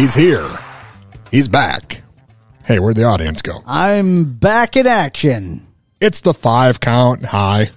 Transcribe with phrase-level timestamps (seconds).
[0.00, 0.58] He's here.
[1.30, 2.02] He's back.
[2.64, 3.62] Hey, where'd the audience go?
[3.66, 5.66] I'm back in action.
[6.00, 7.26] It's the five count.
[7.26, 7.70] Hi.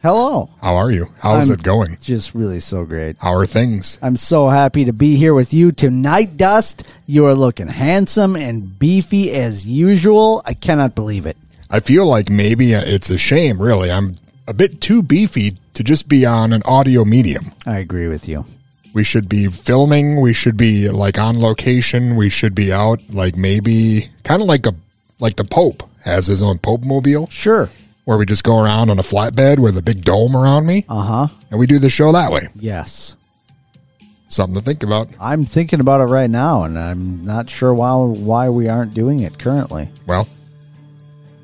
[0.00, 0.48] Hello.
[0.62, 1.08] How are you?
[1.18, 1.98] How's I'm it going?
[2.00, 3.16] Just really so great.
[3.18, 3.98] How are things?
[4.00, 6.84] I'm so happy to be here with you tonight, Dust.
[7.06, 10.42] You are looking handsome and beefy as usual.
[10.46, 11.36] I cannot believe it.
[11.68, 13.90] I feel like maybe uh, it's a shame, really.
[13.90, 17.46] I'm a bit too beefy to just be on an audio medium.
[17.66, 18.46] I agree with you.
[18.92, 20.20] We should be filming.
[20.20, 22.16] We should be like on location.
[22.16, 24.74] We should be out like maybe kind of like a
[25.20, 27.68] like the Pope has his own Pope mobile Sure.
[28.04, 31.02] where we just go around on a flatbed with a big dome around me Uh
[31.02, 31.26] huh.
[31.50, 32.48] and we do the show that way.
[32.56, 33.16] Yes.
[34.28, 35.08] Something to think about.
[35.20, 39.20] I'm thinking about it right now, and I'm not sure why why we aren't doing
[39.20, 39.88] it currently.
[40.06, 40.26] Well,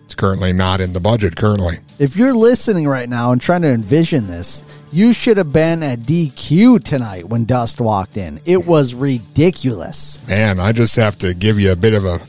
[0.04, 1.80] it's currently not in the budget currently.
[1.98, 4.62] If you're listening right now and trying to envision this,
[4.92, 8.41] you should have been at DQ tonight when Dust walked in.
[8.44, 10.26] It was ridiculous.
[10.26, 12.20] Man, I just have to give you a bit of a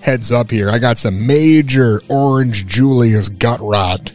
[0.00, 0.70] heads up here.
[0.70, 4.12] I got some major Orange Julius gut rot.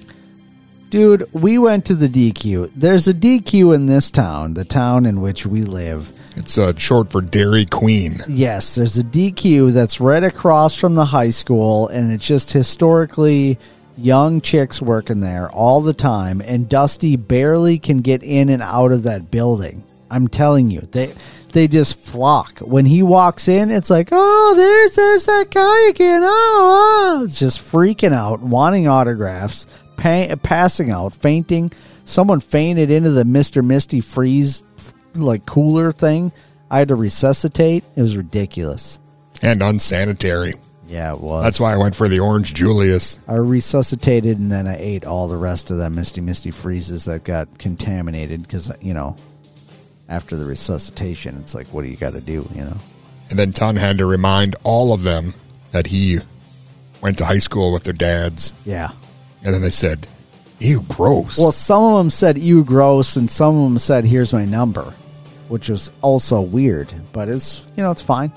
[0.89, 2.71] Dude, we went to the DQ.
[2.75, 6.11] There's a DQ in this town, the town in which we live.
[6.35, 8.15] It's uh, short for Dairy Queen.
[8.27, 13.59] Yes, there's a DQ that's right across from the high school, and it's just historically
[13.99, 18.91] young chicks working there all the time, and Dusty barely can get in and out
[18.91, 19.83] of that building.
[20.09, 21.13] I'm telling you, they
[21.51, 22.59] they just flock.
[22.59, 26.21] When he walks in, it's like, oh, there's there's that guy again.
[26.23, 27.25] Oh, oh.
[27.25, 29.67] it's just freaking out, wanting autographs,
[29.97, 31.71] pa- passing out, fainting.
[32.05, 34.63] Someone fainted into the Mister Misty freeze
[35.13, 36.31] like cooler thing.
[36.71, 37.83] I had to resuscitate.
[37.95, 38.99] It was ridiculous.
[39.41, 40.55] And unsanitary.
[40.89, 41.43] Yeah, it was.
[41.43, 43.19] That's why I went for the Orange Julius.
[43.27, 47.23] I resuscitated and then I ate all the rest of that Misty Misty freezes that
[47.23, 49.15] got contaminated because you know
[50.09, 52.47] after the resuscitation, it's like, what do you got to do?
[52.55, 52.77] You know.
[53.29, 55.35] And then Ton had to remind all of them
[55.71, 56.19] that he
[57.01, 58.51] went to high school with their dads.
[58.65, 58.89] Yeah.
[59.43, 60.07] And then they said,
[60.59, 61.37] Ew, gross.
[61.37, 64.93] Well, some of them said "you gross" and some of them said "here's my number,"
[65.47, 66.91] which was also weird.
[67.13, 68.33] But it's you know it's fine.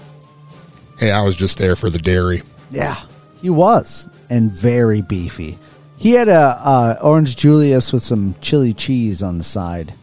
[0.98, 2.42] Hey, I was just there for the dairy.
[2.70, 3.00] Yeah,
[3.40, 5.58] he was and very beefy.
[5.98, 9.94] He had a uh, orange Julius with some chili cheese on the side.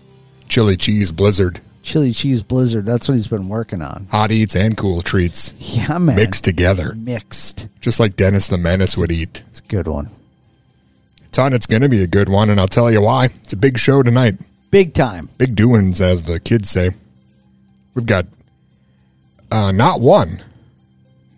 [0.47, 1.59] Chili cheese blizzard.
[1.81, 2.85] Chili cheese blizzard.
[2.85, 4.07] That's what he's been working on.
[4.11, 6.15] Hot eats and cool treats Yeah, man.
[6.15, 6.93] mixed together.
[6.95, 7.67] Mixed.
[7.81, 9.43] Just like Dennis the Menace would eat.
[9.49, 10.09] It's a good one.
[11.31, 13.25] Ton, it's going to be a good one, and I'll tell you why.
[13.43, 14.35] It's a big show tonight.
[14.71, 15.29] Big time.
[15.37, 16.91] Big doings, as the kids say.
[17.93, 18.25] We've got
[19.51, 20.41] uh, not one,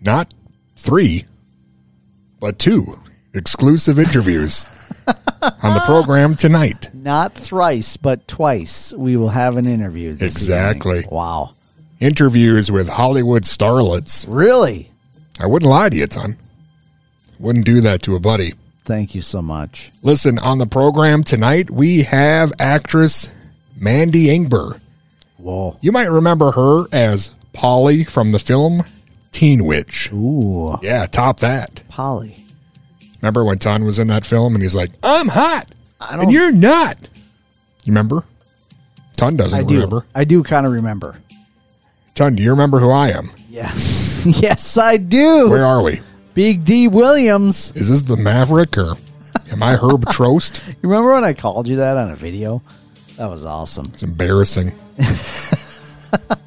[0.04, 0.32] not
[0.76, 1.24] three,
[2.40, 2.98] but two
[3.34, 4.66] exclusive interviews
[5.06, 6.88] on the program tonight.
[6.94, 8.92] Not thrice, but twice.
[8.92, 10.12] We will have an interview.
[10.12, 10.98] This Exactly.
[10.98, 11.10] evening.
[11.14, 11.54] Wow.
[11.98, 14.26] Interviews with Hollywood starlets.
[14.28, 14.90] Really?
[15.40, 16.36] I wouldn't lie to you, Ton.
[17.38, 18.52] Wouldn't do that to a buddy.
[18.84, 19.90] Thank you so much.
[20.02, 23.30] Listen, on the program tonight, we have actress
[23.76, 24.80] Mandy Ingber.
[25.38, 25.76] Whoa.
[25.80, 28.82] You might remember her as Polly from the film
[29.32, 30.10] Teen Witch.
[30.12, 30.78] Ooh.
[30.82, 31.82] Yeah, top that.
[31.88, 32.36] Polly.
[33.20, 35.70] Remember when Ton was in that film and he's like, I'm hot
[36.00, 36.96] I don't and you're not?
[37.84, 38.24] You remember?
[39.16, 39.74] Ton doesn't I do.
[39.74, 40.06] remember.
[40.14, 41.16] I do kind of remember.
[42.14, 43.30] Ton, do you remember who I am?
[43.48, 44.26] Yes.
[44.42, 45.48] yes, I do.
[45.50, 46.00] Where are we?
[46.34, 47.72] Big D Williams.
[47.76, 48.94] Is this the Maverick or
[49.52, 50.66] am I Herb Trost?
[50.68, 52.62] You remember when I called you that on a video?
[53.18, 53.90] That was awesome.
[53.94, 54.72] It's embarrassing.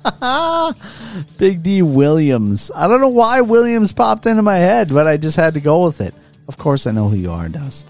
[1.37, 2.71] Big D Williams.
[2.75, 5.85] I don't know why Williams popped into my head, but I just had to go
[5.85, 6.13] with it.
[6.47, 7.89] Of course, I know who you are, Dust.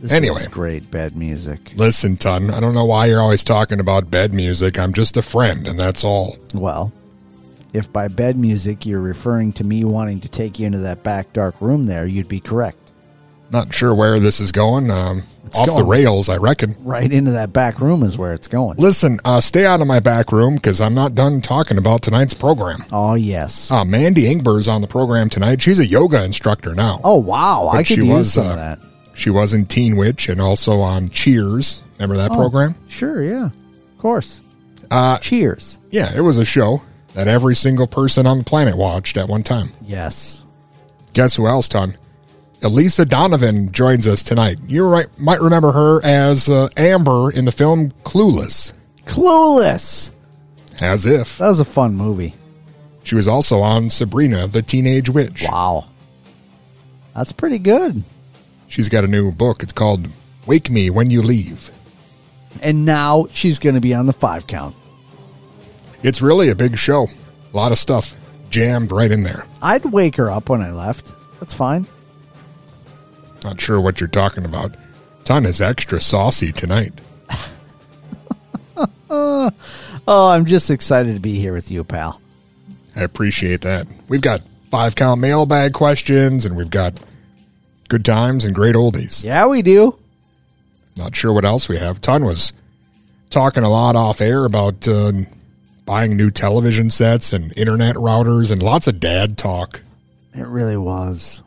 [0.00, 0.40] This Anyway.
[0.40, 1.72] is great bad music.
[1.76, 4.78] Listen, Ton, I don't know why you're always talking about bed music.
[4.78, 6.36] I'm just a friend, and that's all.
[6.52, 6.92] Well,
[7.72, 11.32] if by bed music you're referring to me wanting to take you into that back
[11.32, 12.83] dark room there, you'd be correct.
[13.50, 14.90] Not sure where this is going.
[14.90, 16.76] Um, It's off the rails, I reckon.
[16.80, 18.78] Right into that back room is where it's going.
[18.78, 22.34] Listen, uh, stay out of my back room because I'm not done talking about tonight's
[22.34, 22.84] program.
[22.90, 23.70] Oh yes.
[23.70, 25.62] Uh, Mandy Ingber is on the program tonight.
[25.62, 27.00] She's a yoga instructor now.
[27.04, 28.78] Oh wow, I could she use was, some uh, of that.
[29.14, 31.82] She was in Teen Witch and also on Cheers.
[31.98, 32.74] Remember that Oh, program?
[32.88, 33.46] Sure, yeah.
[33.46, 34.40] Of course.
[34.90, 35.78] Uh, Cheers.
[35.90, 36.82] yeah, it was a show
[37.14, 39.70] that every single person on the planet watched at one time.
[39.82, 40.44] Yes.
[41.12, 41.94] Guess who else, Ton?
[42.64, 44.58] Elisa Donovan joins us tonight.
[44.66, 48.72] You right, might remember her as uh, Amber in the film Clueless.
[49.04, 50.10] Clueless.
[50.80, 51.36] As if.
[51.38, 52.34] That was a fun movie.
[53.02, 55.44] She was also on Sabrina, the Teenage Witch.
[55.46, 55.84] Wow.
[57.14, 58.02] That's pretty good.
[58.66, 59.62] She's got a new book.
[59.62, 60.08] It's called
[60.46, 61.70] Wake Me When You Leave.
[62.62, 64.74] And now she's going to be on the five count.
[66.02, 67.08] It's really a big show.
[67.52, 68.16] A lot of stuff
[68.48, 69.44] jammed right in there.
[69.60, 71.12] I'd wake her up when I left.
[71.40, 71.86] That's fine.
[73.44, 74.74] Not sure what you're talking about.
[75.24, 76.92] Ton is extra saucy tonight.
[80.06, 82.20] Oh, I'm just excited to be here with you, pal.
[82.96, 83.86] I appreciate that.
[84.08, 86.94] We've got five count mailbag questions and we've got
[87.88, 89.24] good times and great oldies.
[89.24, 89.98] Yeah, we do.
[90.96, 92.00] Not sure what else we have.
[92.00, 92.52] Ton was
[93.30, 95.12] talking a lot off air about uh,
[95.86, 99.80] buying new television sets and internet routers and lots of dad talk.
[100.34, 101.42] It really was.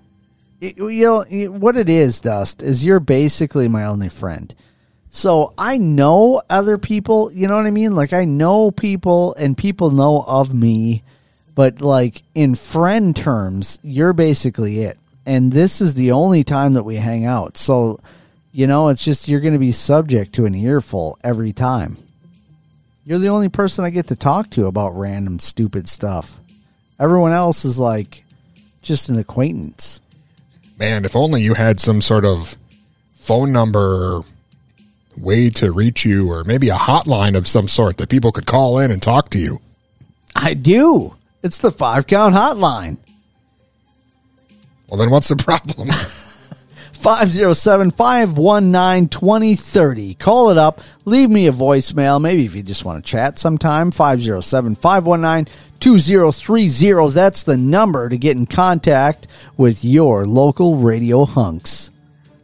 [0.60, 4.54] It- you know what it is, Dust, is you're basically my only friend.
[5.10, 7.32] So I know other people.
[7.32, 7.96] You know what I mean?
[7.96, 11.04] Like I know people, and people know of me.
[11.56, 14.98] But like in friend terms, you're basically it.
[15.26, 17.58] And this is the only time that we hang out.
[17.58, 18.00] So,
[18.52, 21.98] you know, it's just you're going to be subject to an earful every time.
[23.06, 26.40] You're the only person I get to talk to about random stupid stuff.
[27.00, 28.24] Everyone else is like
[28.82, 30.00] just an acquaintance.
[30.78, 32.56] Man, if only you had some sort of
[33.16, 34.22] phone number
[35.18, 38.78] way to reach you, or maybe a hotline of some sort that people could call
[38.78, 39.60] in and talk to you.
[40.36, 41.16] I do.
[41.42, 42.98] It's the five count hotline.
[44.88, 45.90] Well, then what's the problem?
[46.98, 50.14] 507 519 2030.
[50.16, 50.82] Call it up.
[51.06, 52.20] Leave me a voicemail.
[52.22, 53.92] Maybe if you just want to chat sometime.
[53.92, 57.10] 507 519 2030.
[57.14, 59.28] That's the number to get in contact
[59.58, 61.90] with your local radio hunks.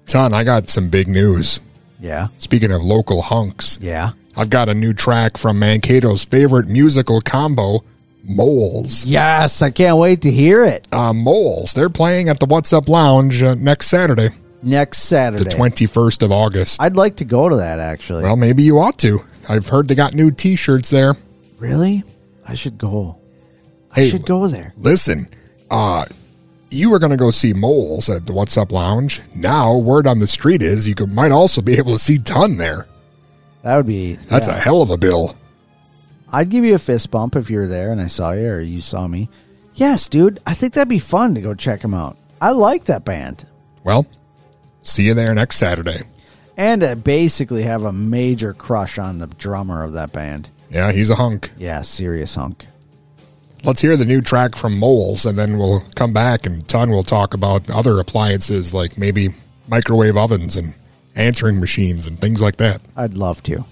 [0.07, 1.59] Ton, I got some big news.
[1.99, 2.27] Yeah.
[2.37, 4.11] Speaking of local hunks, Yeah.
[4.35, 7.83] I've got a new track from Mankato's favorite musical combo,
[8.25, 9.05] Moles.
[9.05, 9.61] Yes.
[9.61, 13.41] I can't wait to hear it Uh, Moles, they're playing at the What's Up Lounge
[13.43, 14.29] uh, next Saturday,
[14.61, 15.43] next Saturday.
[15.43, 16.81] the 21st of August.
[16.81, 18.23] I'd like to go to that actually.
[18.23, 19.21] well, maybe you ought to.
[19.47, 21.15] I've heard they got new t shirts there.
[21.59, 22.03] really?
[22.45, 23.19] I should go.
[23.93, 24.09] I Hey.
[24.09, 24.73] should go there.
[24.77, 25.27] Listen,
[25.71, 26.05] uh,
[26.69, 29.21] you were going to go see Moles at the What's Up Lounge.
[29.35, 32.57] Now, word on the street is you could, might also be able to see Ton
[32.57, 32.87] there.
[33.61, 34.15] That would be.
[34.15, 34.55] That's yeah.
[34.55, 35.37] a hell of a bill.
[36.31, 38.59] I'd give you a fist bump if you were there and I saw you or
[38.59, 39.29] you saw me.
[39.75, 40.39] Yes, dude.
[40.45, 42.17] I think that'd be fun to go check them out.
[42.41, 43.45] I like that band.
[43.83, 44.07] Well,
[44.81, 46.01] see you there next Saturday.
[46.57, 50.49] And I basically have a major crush on the drummer of that band.
[50.69, 51.51] Yeah, he's a hunk.
[51.57, 52.65] Yeah, serious hunk.
[53.65, 57.03] Let's hear the new track from Moles, and then we'll come back and Ton will
[57.03, 59.29] talk about other appliances like maybe
[59.69, 60.73] microwave ovens and
[61.15, 62.81] answering machines and things like that.
[62.97, 63.63] I'd love to.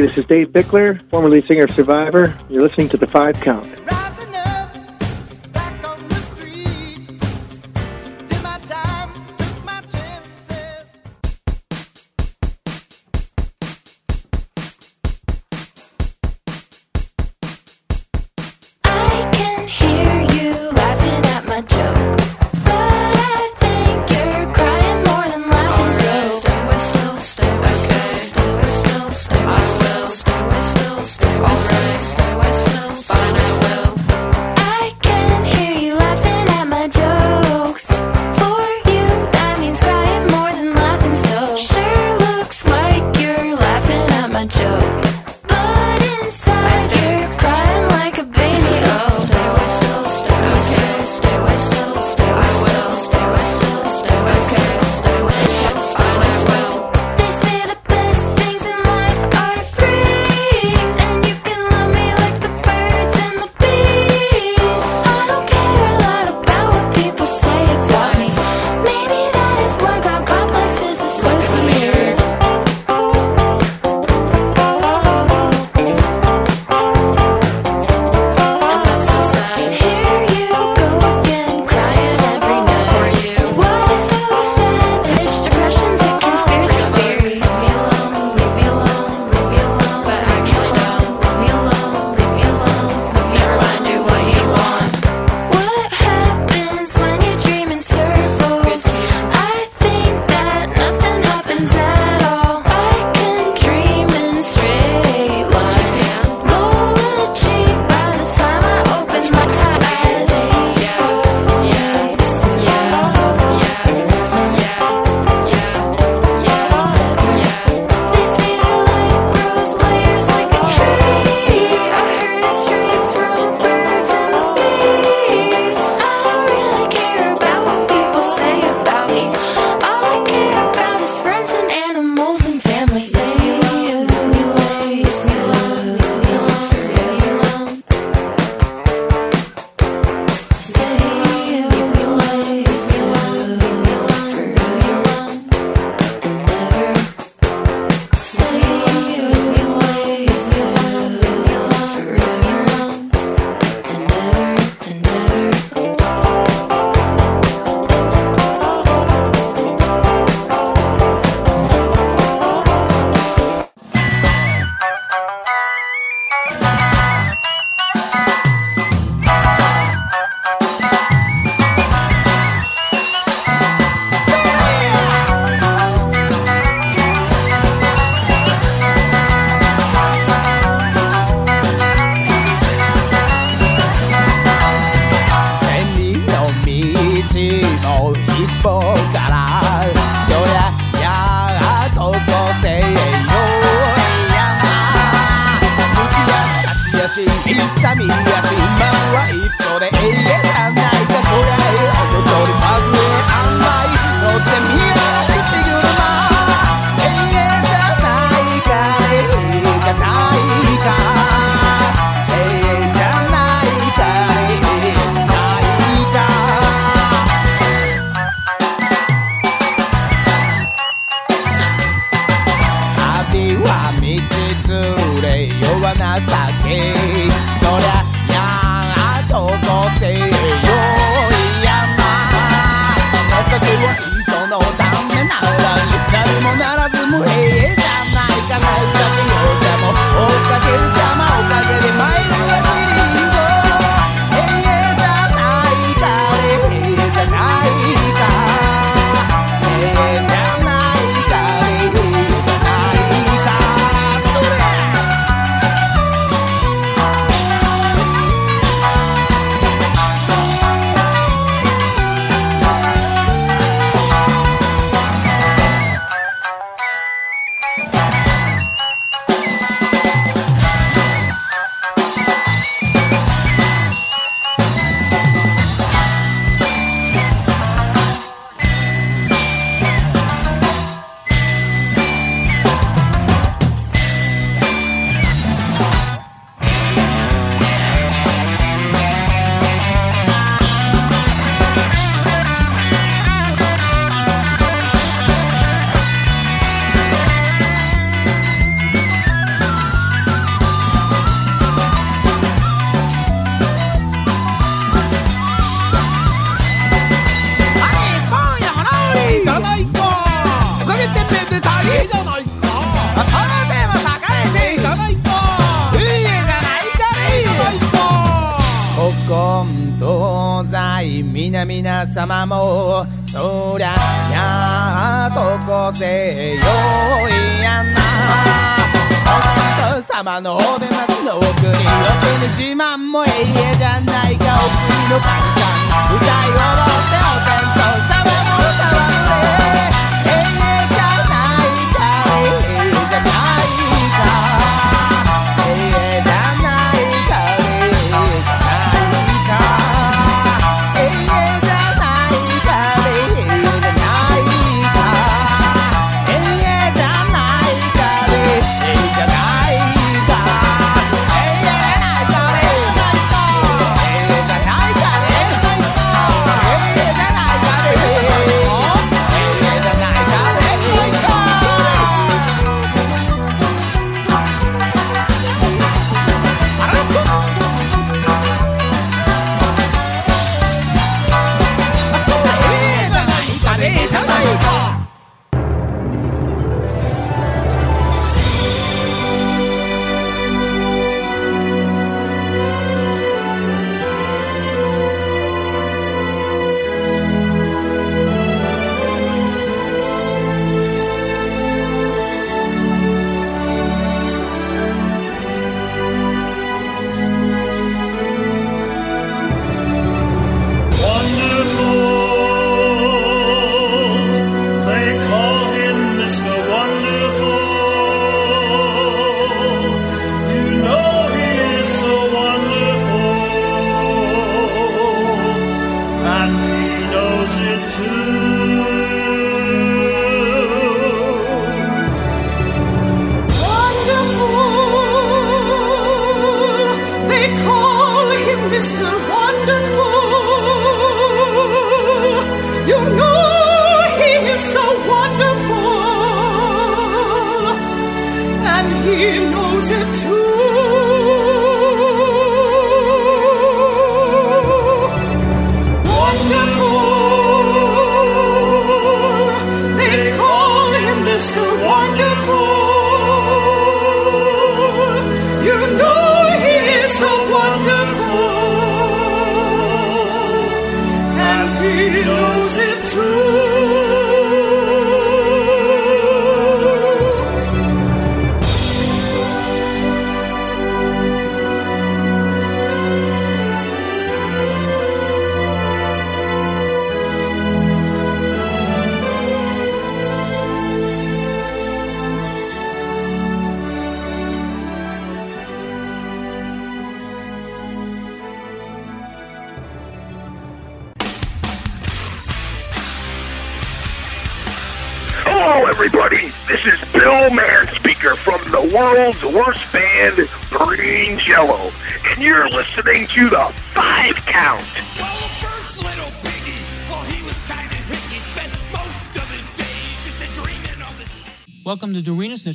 [0.00, 2.38] This is Dave Bickler, formerly singer of Survivor.
[2.48, 3.87] You're listening to The Five Count.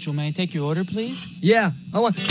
[0.04, 0.34] Mitchell, man.
[0.34, 1.30] Take your order, please.
[1.40, 2.18] Yeah, I want.
[2.18, 2.26] You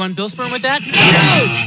[0.00, 0.82] want Bill Sperm with that?
[0.82, 1.63] No!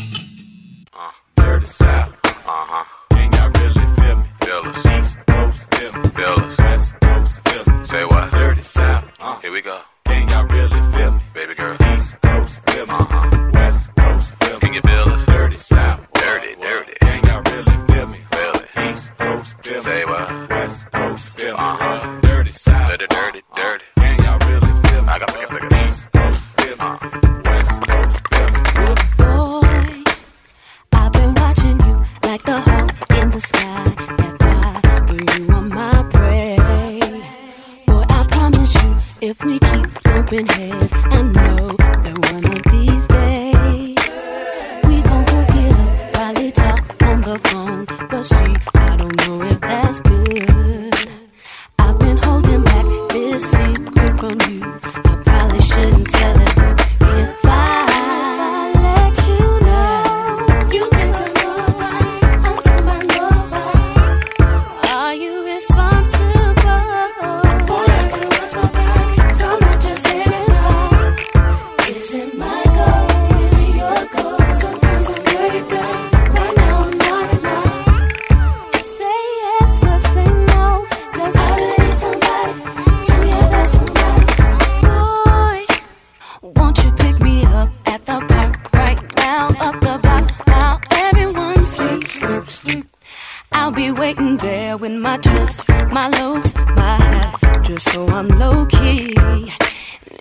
[98.47, 99.13] Low key.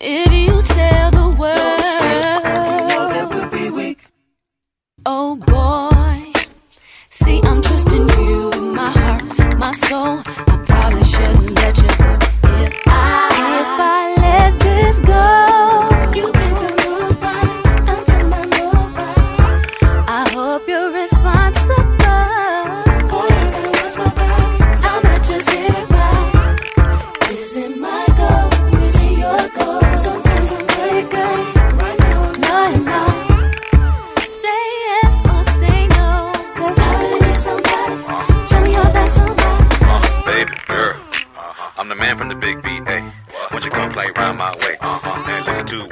[0.00, 2.42] If you tell the world,
[5.06, 5.95] oh boy,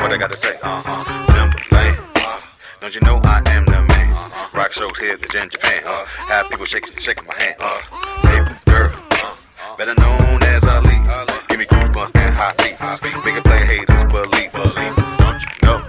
[0.05, 0.59] what I gotta say.
[0.63, 1.05] Uh-huh.
[1.33, 1.97] Timbaland.
[2.17, 2.41] Uh,
[2.83, 4.31] don't you know I am the man?
[4.53, 5.83] Rock shows here in Japan.
[5.87, 7.57] Uh, have people shaking, shaking my hand.
[7.59, 7.81] Uh,
[8.23, 11.49] baby girl, uh, better known as Aaliyah.
[11.49, 12.77] Give me goosebumps and hot feet.
[13.25, 14.53] Make it play haters believe.
[14.53, 14.95] believe.
[15.25, 15.81] Don't you know?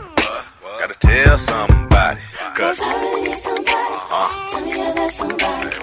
[0.79, 2.21] Gotta tell somebody.
[2.55, 3.67] Cause I really need somebody.
[3.67, 4.49] Uh-huh.
[4.51, 5.74] Tell me you're that somebody.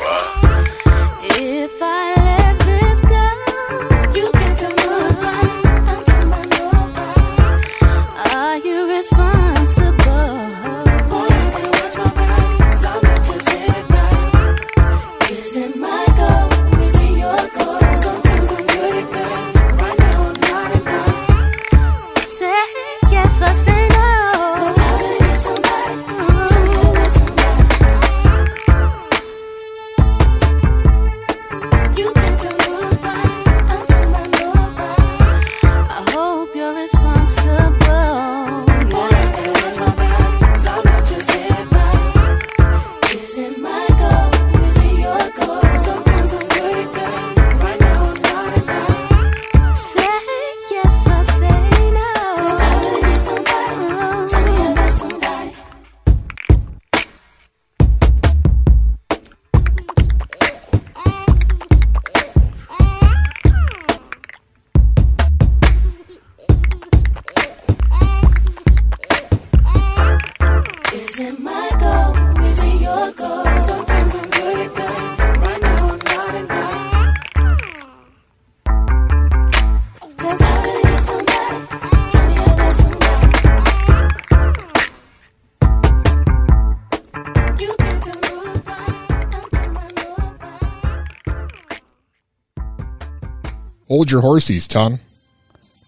[94.12, 95.00] Your horsies, Ton.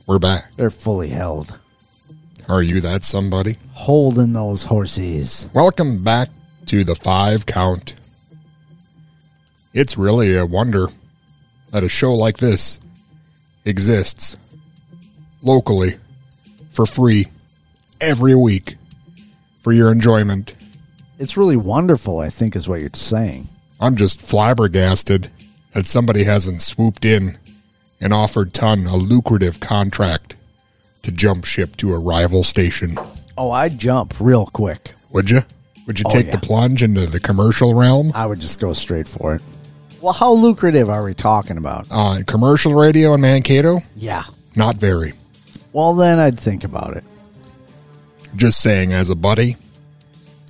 [0.06, 0.50] We're back.
[0.56, 1.58] They're fully held.
[2.48, 3.58] Are you that somebody?
[3.72, 5.48] Holding those horses.
[5.52, 6.30] Welcome back
[6.66, 7.94] to the five count.
[9.74, 10.88] It's really a wonder
[11.70, 12.80] that a show like this
[13.66, 14.38] exists
[15.42, 15.96] locally
[16.70, 17.26] for free
[18.00, 18.76] every week
[19.62, 20.54] for your enjoyment.
[21.18, 23.48] It's really wonderful, I think, is what you're saying.
[23.80, 25.30] I'm just flabbergasted
[25.72, 27.38] that somebody hasn't swooped in
[28.04, 30.36] and offered Ton a lucrative contract
[31.02, 32.96] to jump ship to a rival station.
[33.36, 34.92] Oh, I'd jump real quick.
[35.10, 35.42] Would you?
[35.86, 36.32] Would you Oh, take yeah.
[36.32, 38.12] the plunge into the commercial realm?
[38.14, 39.42] I would just go straight for it.
[40.00, 41.86] Well, how lucrative are we talking about?
[41.90, 43.80] Uh, commercial radio in Mankato?
[43.96, 44.22] Yeah.
[44.54, 45.14] Not very.
[45.72, 47.04] Well, then I'd think about it.
[48.36, 49.56] Just saying, as a buddy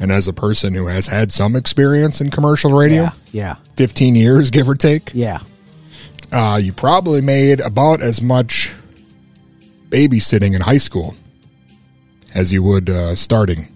[0.01, 3.11] and as a person who has had some experience in commercial radio, Yeah.
[3.33, 3.55] Yeah.
[3.77, 5.39] 15 years, give or take, Yeah.
[6.33, 8.73] Uh, you probably made about as much
[9.89, 11.15] babysitting in high school
[12.35, 13.69] as you would uh, starting.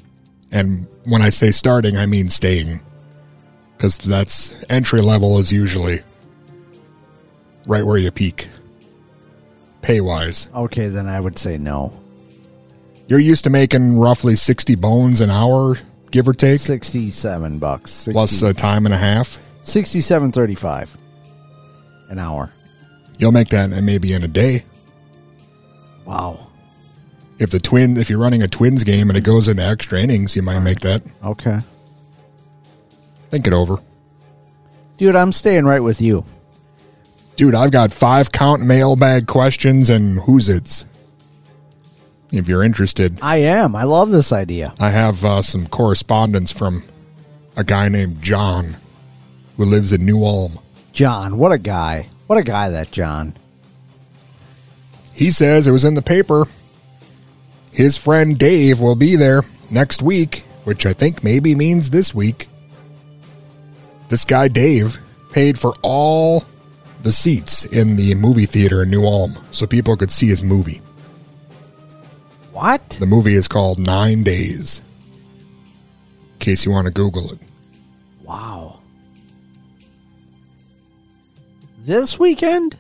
[0.51, 2.81] And when I say starting, I mean staying.
[3.77, 6.01] Because that's entry level is usually
[7.67, 8.49] right where you peak,
[9.83, 10.49] pay wise.
[10.55, 11.93] Okay, then I would say no.
[13.07, 15.77] You're used to making roughly 60 bones an hour,
[16.11, 17.93] give or take, 67 bucks.
[17.93, 19.39] 60, plus a time and a half.
[19.63, 20.97] 67.35
[22.09, 22.51] an hour.
[23.19, 24.65] You'll make that and maybe in a day.
[26.05, 26.51] Wow.
[27.39, 30.35] If the twin, if you're running a twins game and it goes into extra innings,
[30.35, 31.03] you might make that.
[31.25, 31.59] Okay.
[33.31, 33.79] Think it over.
[34.97, 36.25] Dude, I'm staying right with you.
[37.37, 40.85] Dude, I've got five count mailbag questions and who's it's.
[42.33, 43.77] If you're interested, I am.
[43.77, 44.75] I love this idea.
[44.81, 46.83] I have uh, some correspondence from
[47.57, 48.77] a guy named John
[49.57, 50.59] who lives in New Ulm.
[50.99, 52.09] John, what a guy.
[52.27, 53.37] What a guy that John.
[55.13, 56.49] He says it was in the paper.
[57.71, 62.49] His friend Dave will be there next week, which I think maybe means this week.
[64.09, 64.99] This guy Dave
[65.31, 66.43] paid for all
[67.05, 70.83] the seats in the movie theater in New Ulm so people could see his movie.
[72.51, 72.97] What?
[72.99, 74.83] The movie is called Nine Days.
[76.33, 77.39] In case you want to Google it.
[78.25, 78.78] Wow.
[81.89, 82.77] This weekend?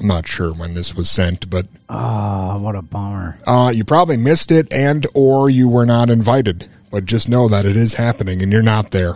[0.00, 3.38] I'm not sure when this was sent, but Ah, what a bummer.
[3.46, 6.68] uh, you probably missed it and or you were not invited.
[6.90, 9.14] But just know that it is happening and you're not there.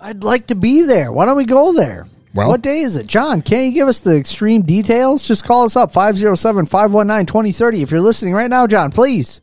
[0.00, 1.12] I'd like to be there.
[1.12, 2.08] Why don't we go there?
[2.34, 3.06] Well- what day is it?
[3.06, 5.24] John, can you give us the extreme details?
[5.28, 9.40] Just call us up 507 519 2030 if you're listening right now, John, please.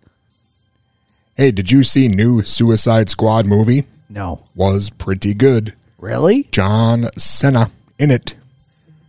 [1.38, 3.86] Hey, did you see new Suicide Squad movie?
[4.10, 4.42] No.
[4.56, 5.74] Was pretty good.
[6.00, 6.50] Really?
[6.52, 8.36] John Cena in it.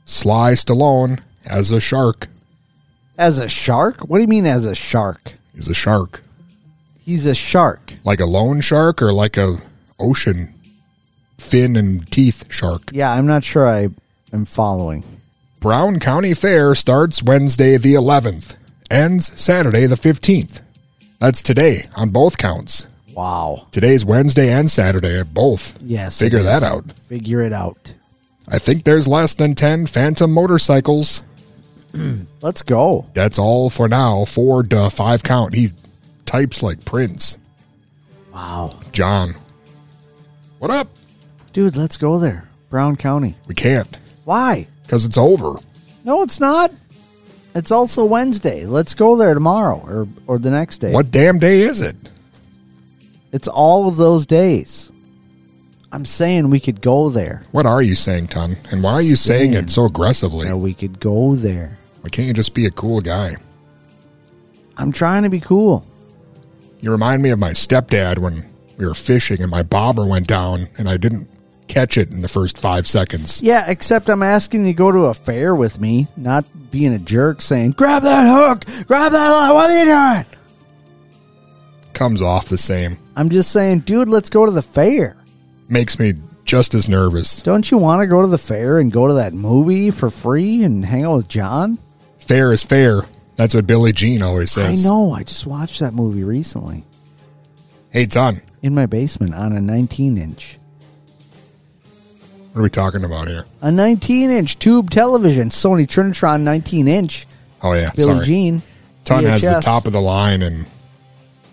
[0.07, 2.29] Sly Stallone as a shark.
[3.19, 4.09] As a shark?
[4.09, 5.35] What do you mean as a shark?
[5.55, 6.23] He's a shark.
[7.05, 7.93] He's a shark.
[8.05, 9.59] Like a lone shark or like a
[9.99, 10.55] ocean
[11.39, 12.83] fin and teeth shark.
[12.93, 13.89] Yeah, I'm not sure I
[14.33, 15.05] am following.
[15.61, 18.57] Brown County Fair starts Wednesday the 11th,
[18.91, 20.61] ends Saturday the 15th.
[21.19, 22.87] That's today on both counts.
[23.15, 23.67] Wow.
[23.73, 25.83] Today's Wednesday and Saturday at both.
[25.83, 26.19] Yes.
[26.19, 26.93] Figure that out.
[27.09, 27.95] Figure it out.
[28.49, 31.23] I think there's less than 10 Phantom motorcycles.
[32.43, 33.07] Let's go.
[33.15, 34.25] That's all for now.
[34.25, 35.55] Four to five count.
[35.55, 35.69] He
[36.27, 37.37] types like Prince.
[38.33, 38.79] Wow.
[38.93, 39.35] John.
[40.59, 40.89] What up?
[41.53, 42.49] Dude, let's go there.
[42.69, 43.35] Brown County.
[43.49, 44.67] We can't Why?
[44.83, 45.55] because it's over.
[46.05, 46.71] No, it's not.
[47.55, 48.67] It's also Wednesday.
[48.67, 50.93] Let's go there tomorrow or or the next day.
[50.93, 51.97] What damn day is it?
[53.33, 54.91] It's all of those days.
[55.97, 57.43] I'm saying we could go there.
[57.53, 58.59] What are you saying, Ton?
[58.71, 60.47] And why are you saying it so aggressively?
[60.47, 61.79] That we could go there.
[62.03, 63.37] Why can't you just be a cool guy?
[64.77, 65.87] I'm trying to be cool.
[66.83, 68.45] You remind me of my stepdad when
[68.77, 71.31] we were fishing and my bobber went down and I didn't
[71.67, 73.43] catch it in the first five seconds.
[73.43, 76.99] Yeah, except I'm asking you to go to a fair with me, not being a
[76.99, 79.55] jerk saying, grab that hook, grab that line.
[79.55, 80.27] What are you doing?
[81.95, 82.99] Comes off the same.
[83.17, 85.17] I'm just saying, dude, let's go to the fair.
[85.69, 87.43] Makes me just as nervous.
[87.43, 90.63] Don't you want to go to the fair and go to that movie for free
[90.63, 91.79] and hang out with John?
[92.21, 93.03] Fair is fair.
[93.37, 94.85] That's what Billie Jean always says.
[94.87, 95.13] I know.
[95.13, 96.85] I just watched that movie recently
[97.91, 100.59] Hey, Ton, in my basement on a 19 inch.
[102.53, 103.45] what are we talking about here?
[103.63, 107.27] A 19 inch tube television, Sony Trinitron 19 inch.
[107.63, 107.91] Oh, yeah.
[107.97, 108.27] Billie sorry.
[108.27, 108.63] Jean.
[109.05, 110.67] Ton has the top of the line and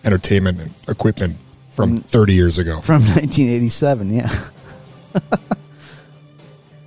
[0.03, 1.37] entertainment equipment
[1.75, 2.81] from 30 years ago.
[2.81, 4.13] from 1987.
[4.13, 4.29] Yeah.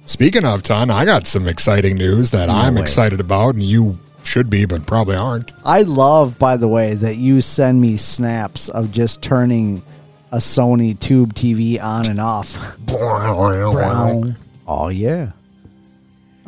[0.04, 2.82] Speaking of Ton, I got some exciting news that No I'm way.
[2.82, 5.50] excited about, and you should be, but probably aren't.
[5.64, 9.82] I love, by the way, that you send me snaps of just turning
[10.32, 12.56] a Sony tube TV on and off.
[14.68, 15.30] Oh, yeah.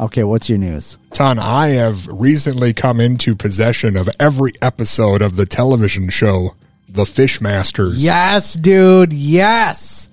[0.01, 0.99] Okay, what's your news?
[1.13, 6.55] Ton, I have recently come into possession of every episode of the television show
[6.91, 7.95] The Fishmasters.
[7.99, 9.13] Yes, dude.
[9.13, 10.09] Yes.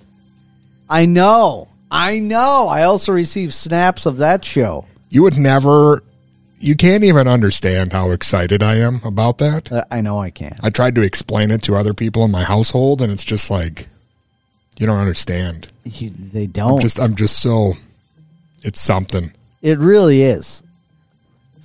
[0.89, 1.69] I know.
[1.89, 2.67] I know.
[2.69, 4.85] I also received snaps of that show.
[5.09, 6.03] You would never,
[6.59, 9.71] you can't even understand how excited I am about that.
[9.71, 10.59] Uh, I know I can't.
[10.61, 13.87] I tried to explain it to other people in my household, and it's just like,
[14.77, 15.67] you don't understand.
[15.85, 16.81] You, they I'm don't.
[16.81, 17.73] just, I'm just so,
[18.63, 19.31] it's something.
[19.61, 20.61] It really is.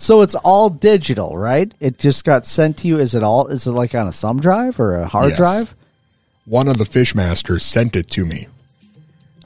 [0.02, 1.70] So it's all digital, right?
[1.78, 2.98] It just got sent to you.
[2.98, 3.48] Is it all?
[3.48, 5.36] Is it like on a thumb drive or a hard Yes.
[5.36, 5.74] drive?
[6.46, 8.48] One of the Fishmasters sent it to me.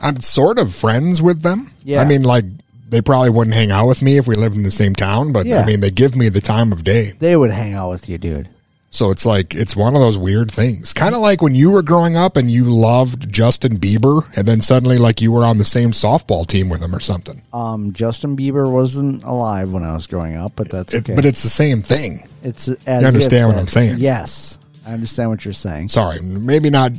[0.00, 1.72] I'm sort of friends with them.
[1.82, 2.00] Yeah.
[2.02, 2.44] I mean, like,
[2.88, 5.44] they probably wouldn't hang out with me if we lived in the same town, but
[5.44, 5.60] Yeah.
[5.60, 7.14] I mean, they give me the time of day.
[7.18, 8.48] They would hang out with you, dude.
[8.94, 10.92] So it's like it's one of those weird things.
[10.92, 14.60] Kind of like when you were growing up and you loved Justin Bieber and then
[14.60, 17.42] suddenly like you were on the same softball team with him or something.
[17.52, 21.42] Um, Justin Bieber wasn't alive when I was growing up, but that's It- but it's
[21.42, 22.28] the same thing.
[22.44, 23.96] it's as You understand what I'm saying?
[23.98, 25.88] Yes, I understand what you're saying.
[25.88, 26.92] Sorry, maybe not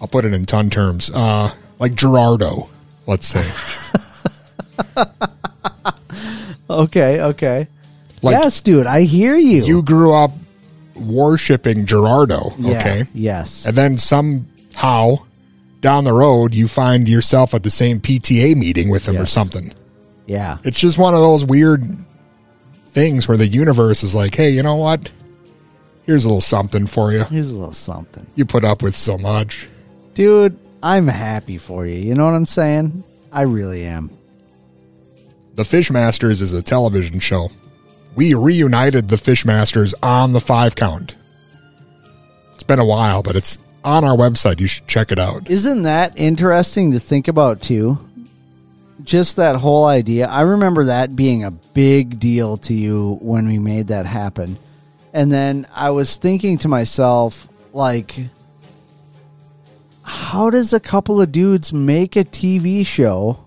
[0.00, 1.10] I'll put it in ton terms.
[1.10, 2.68] Uh like Gerardo,
[3.06, 3.48] let's say.
[6.68, 7.66] Okay, okay.
[8.22, 9.64] Like- yes, dude, I hear you.
[9.64, 10.30] you grew up
[10.96, 13.04] worshipping Gerardo, Yeah, okay?
[13.14, 13.64] Yes.
[13.66, 15.20] And then somehow
[15.80, 19.72] down the road you find yourself at the same PTA meeting with him or something.
[20.26, 20.58] Yeah.
[20.64, 21.96] It's just one of those weird
[22.90, 25.10] things where the universe is like, hey, you know what?
[26.04, 27.24] Here's a little something for you.
[27.24, 28.26] Here's a little something.
[28.34, 29.68] You put up with so much.
[30.14, 31.96] Dude, I'm happy for you.
[31.96, 33.04] You know what I'm saying?
[33.32, 34.10] I really am.
[35.54, 37.50] The Fishmasters is a television show.
[38.14, 41.14] We reunited the Fishmasters on the five count.
[42.54, 44.60] It's been a while, but it's on our website.
[44.60, 45.48] You should check it out.
[45.48, 47.98] Isn't that interesting to think about too?
[49.04, 50.28] just that whole idea.
[50.28, 54.56] I remember that being a big deal to you when we made that happen.
[55.12, 58.18] And then I was thinking to myself, like,
[60.02, 63.44] how does a couple of dudes make a TV show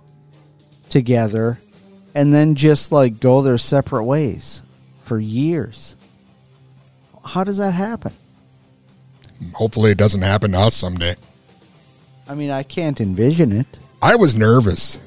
[0.90, 1.58] together
[2.16, 4.62] and then just like go their separate ways
[5.04, 5.96] for years?
[7.26, 8.14] How does that happen?
[9.54, 11.16] Hopefully, it doesn't happen to us someday.
[12.28, 13.80] I mean, I can't envision it.
[14.02, 15.00] I was nervous.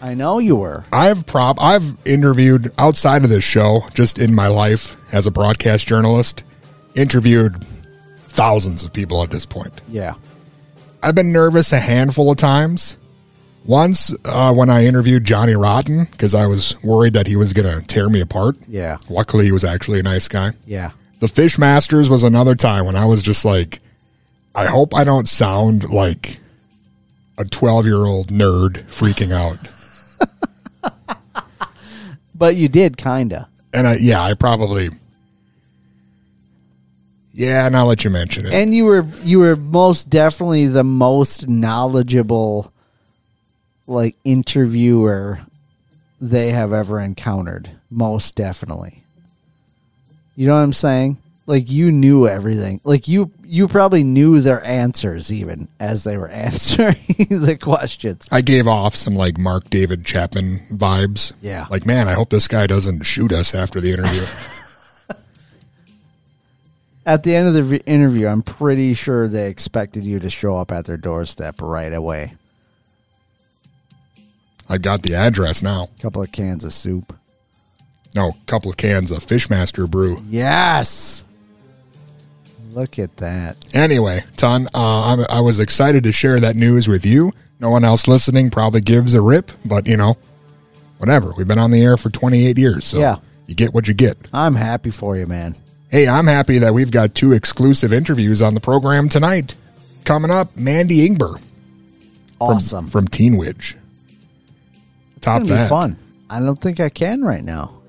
[0.00, 0.84] I know you were.
[0.92, 5.86] I've prob I've interviewed outside of this show, just in my life as a broadcast
[5.86, 6.42] journalist,
[6.94, 7.64] interviewed
[8.18, 9.80] thousands of people at this point.
[9.88, 10.14] Yeah.
[11.02, 12.96] I've been nervous a handful of times.
[13.64, 17.80] Once uh, when I interviewed Johnny Rotten because I was worried that he was going
[17.80, 18.56] to tear me apart.
[18.68, 18.98] Yeah.
[19.08, 20.52] Luckily, he was actually a nice guy.
[20.66, 20.90] Yeah.
[21.20, 23.80] The Fish Masters was another time when I was just like,
[24.54, 26.38] I hope I don't sound like
[27.38, 29.58] a 12 year old nerd freaking out.
[32.34, 33.48] But you did, kinda.
[33.72, 34.90] And I, yeah, I probably,
[37.32, 38.52] yeah, and I'll let you mention it.
[38.52, 42.72] And you were you were most definitely the most knowledgeable
[43.86, 45.40] like interviewer
[46.20, 47.70] they have ever encountered.
[47.90, 49.04] Most definitely.
[50.36, 51.18] You know what I'm saying?
[51.46, 52.80] Like you knew everything.
[52.84, 56.96] Like you you probably knew their answers even as they were answering
[57.28, 58.26] the questions.
[58.32, 61.32] I gave off some like Mark David Chapman vibes.
[61.42, 61.66] Yeah.
[61.70, 64.22] Like, man, I hope this guy doesn't shoot us after the interview.
[67.06, 70.72] At the end of the interview, I'm pretty sure they expected you to show up
[70.72, 72.32] at their doorstep right away.
[74.68, 75.88] I got the address now.
[76.00, 77.14] couple of cans of soup.
[78.14, 80.22] No, a couple of cans of Fishmaster brew.
[80.28, 81.24] Yes.
[82.72, 83.56] Look at that.
[83.72, 87.32] Anyway, Ton, uh, I'm, I was excited to share that news with you.
[87.60, 90.16] No one else listening probably gives a rip, but you know,
[90.98, 91.32] whatever.
[91.36, 93.16] We've been on the air for 28 years, so Yeah.
[93.46, 94.16] you get what you get.
[94.32, 95.54] I'm happy for you, man.
[95.88, 99.54] Hey, I'm happy that we've got two exclusive interviews on the program tonight.
[100.04, 101.40] Coming up, Mandy Ingber.
[102.40, 102.86] Awesome.
[102.88, 103.76] From, from Teen Witch.
[105.24, 105.70] It's Top be that.
[105.70, 105.96] fun.
[106.28, 107.80] I don't think I can right now.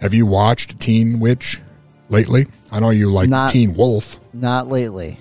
[0.00, 1.60] Have you watched Teen Witch
[2.08, 2.46] lately?
[2.70, 4.20] I know you like Not- Teen Wolf.
[4.32, 5.18] Not lately.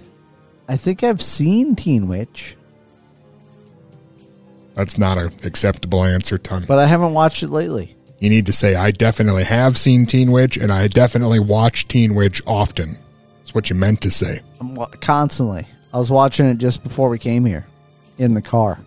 [0.70, 2.56] I think I've seen Teen Witch,
[4.76, 6.66] That's not an acceptable answer, Ton.
[6.68, 7.96] but I haven't watched it lately.
[8.20, 12.14] You need to say, I definitely have seen Teen Witch and I definitely watch Teen
[12.16, 12.98] Witch often.
[13.40, 14.42] That's what you meant to say.
[15.02, 15.68] Constantly.
[15.92, 17.66] I was watching it just before we came here
[18.20, 18.80] in the car.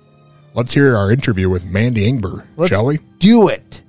[0.56, 2.98] Let's hear our interview with Mandy Ingber, Let's shall we?
[3.18, 3.82] do it.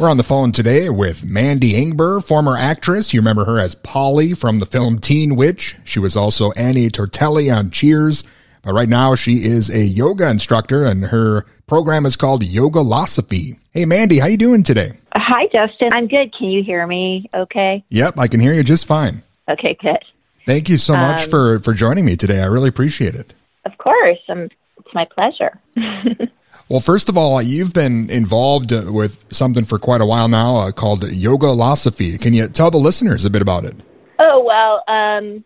[0.00, 3.12] We're on the phone today with Mandy Ingber, former actress.
[3.12, 5.76] You remember her as Polly from the film Teen Witch.
[5.84, 8.24] She was also Annie Tortelli on Cheers.
[8.62, 13.58] But right now she is a yoga instructor and her program is called Yogalosophy.
[13.72, 14.92] Hey Mandy, how you doing today?
[15.14, 15.90] Hi, Justin.
[15.92, 16.32] I'm good.
[16.34, 17.84] Can you hear me okay?
[17.90, 19.22] Yep, I can hear you just fine.
[19.50, 19.98] Okay, good.
[20.46, 22.40] Thank you so much Um, for for joining me today.
[22.42, 23.34] I really appreciate it.
[23.64, 24.18] Of course.
[24.28, 25.60] Um, it's my pleasure.
[26.68, 30.72] Well, first of all, you've been involved with something for quite a while now uh,
[30.72, 32.18] called Yogalosophy.
[32.18, 33.76] Can you tell the listeners a bit about it?
[34.18, 35.44] Oh, well, um,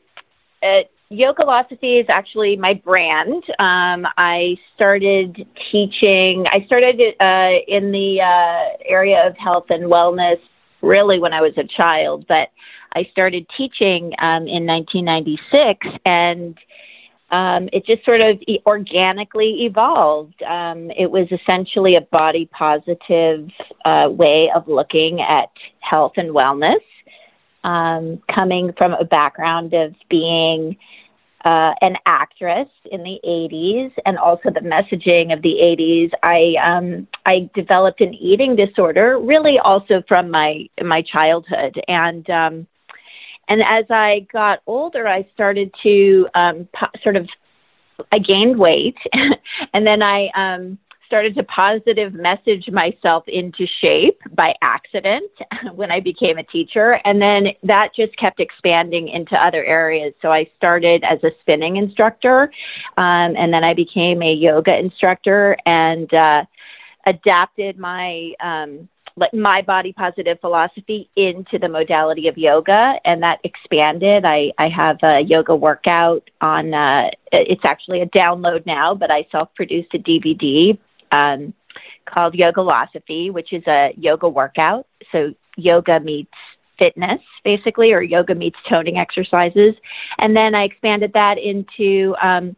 [0.62, 3.42] uh, Yogalosophy is actually my brand.
[3.58, 10.38] Um, I started teaching, I started uh, in the uh, area of health and wellness
[10.80, 12.50] really when I was a child, but
[12.94, 16.58] I started teaching um, in 1996 and
[17.30, 20.40] um, it just sort of organically evolved.
[20.42, 23.50] Um, it was essentially a body positive
[23.84, 26.80] uh, way of looking at health and wellness
[27.64, 30.76] um, coming from a background of being
[31.44, 36.10] uh, an actress in the 80s and also the messaging of the 80s.
[36.22, 42.66] I um, I developed an eating disorder, really also from my my childhood, and um,
[43.48, 47.28] and as I got older, I started to um, po- sort of
[48.12, 48.98] I gained weight,
[49.72, 55.30] and then I um, started to positive message myself into shape by accident
[55.74, 60.14] when I became a teacher, and then that just kept expanding into other areas.
[60.20, 62.50] So I started as a spinning instructor,
[62.96, 66.44] um, and then I became a yoga instructor, and uh,
[67.06, 73.40] adapted my um, like my body positive philosophy into the modality of yoga and that
[73.44, 74.24] expanded.
[74.24, 79.26] I i have a yoga workout on uh it's actually a download now but i
[79.32, 80.78] self produced a dvd
[81.12, 81.54] um
[82.06, 84.86] called Philosophy, which is a yoga workout.
[85.10, 86.32] So yoga meets
[86.78, 89.74] fitness basically or yoga meets toning exercises.
[90.18, 92.54] And then i expanded that into um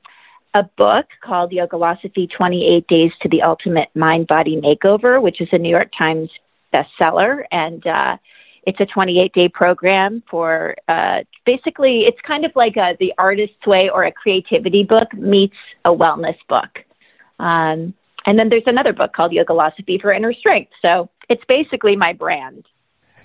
[0.55, 5.59] a book called Yogalosophy 28 Days to the Ultimate Mind Body Makeover, which is a
[5.59, 6.31] New York Times
[6.73, 7.45] bestseller.
[7.51, 8.17] And uh,
[8.65, 13.67] it's a 28 day program for uh, basically, it's kind of like a, the artist's
[13.67, 16.85] way or a creativity book meets a wellness book.
[17.39, 17.95] Um,
[18.27, 20.73] and then there's another book called Yogalosophy for Inner Strength.
[20.85, 22.67] So it's basically my brand.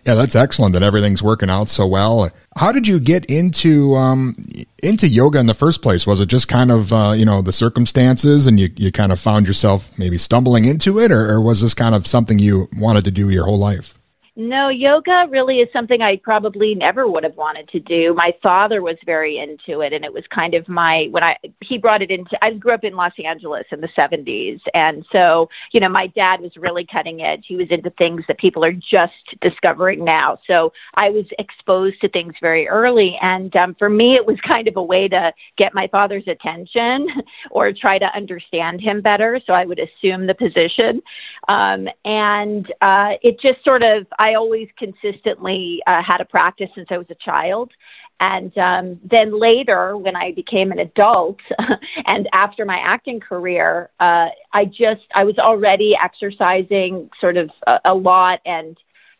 [0.06, 2.30] Yeah, that's excellent that everything's working out so well.
[2.58, 4.36] How did you get into um,
[4.82, 6.06] into yoga in the first place?
[6.06, 9.20] Was it just kind of uh, you know the circumstances, and you, you kind of
[9.20, 13.06] found yourself maybe stumbling into it, or, or was this kind of something you wanted
[13.06, 13.97] to do your whole life?
[14.36, 18.16] No, yoga really is something I probably never would have wanted to do.
[18.16, 21.78] My father was very into it, and it was kind of my when I he
[21.78, 22.36] brought it into.
[22.44, 26.42] I grew up in Los Angeles in the '70s, and so you know my dad
[26.42, 27.46] was really cutting edge.
[27.48, 30.40] He was into things that people are just discovering now.
[30.48, 34.68] So I was exposed to things very early, and um, for me, it was kind
[34.68, 37.08] of a way to get my father's attention
[37.52, 39.40] or try to understand him better.
[39.46, 41.04] So I would assume the position,
[41.48, 46.88] um, and uh, it just sort of I always consistently uh, had a practice since
[46.91, 47.72] I was a child.
[48.20, 51.39] And um, then later, when I became an adult
[52.06, 57.80] and after my acting career, uh, I just, I was already exercising sort of a,
[57.86, 58.78] a lot and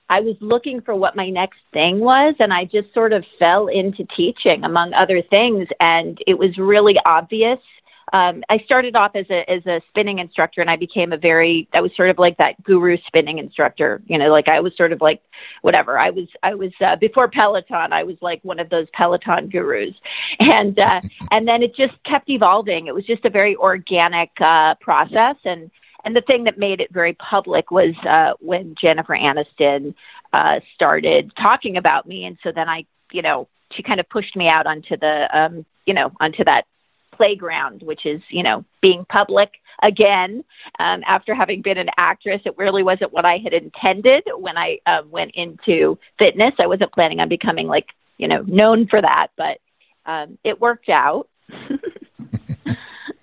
[0.10, 2.36] I was looking for what my next thing was.
[2.40, 5.68] And I just sort of fell into teaching, among other things.
[5.80, 7.60] And it was really obvious
[8.12, 11.68] um, I started off as a as a spinning instructor, and I became a very
[11.74, 14.02] I was sort of like that guru spinning instructor.
[14.08, 15.22] You know, like I was sort of like
[15.62, 15.98] whatever.
[15.98, 17.94] I was I was uh, before Peloton.
[17.94, 19.96] I was like one of those Peloton gurus,
[20.40, 21.02] and uh,
[21.32, 22.88] and then it just kept evolving.
[22.88, 25.72] It was just a very organic uh, process, and
[26.04, 29.96] and the thing that made it very public was uh, when Jennifer Aniston
[30.34, 34.36] uh, started talking about me, and so then I, you know, she kind of pushed
[34.36, 36.66] me out onto the, um, you know, onto that
[37.16, 39.50] playground, which is, you know, being public
[39.82, 40.44] again.
[40.80, 44.80] Um, after having been an actress, it really wasn't what I had intended when I
[44.86, 46.54] uh, went into fitness.
[46.60, 47.88] I wasn't planning on becoming like,
[48.18, 49.60] you know, known for that, but
[50.06, 51.28] um, it worked out.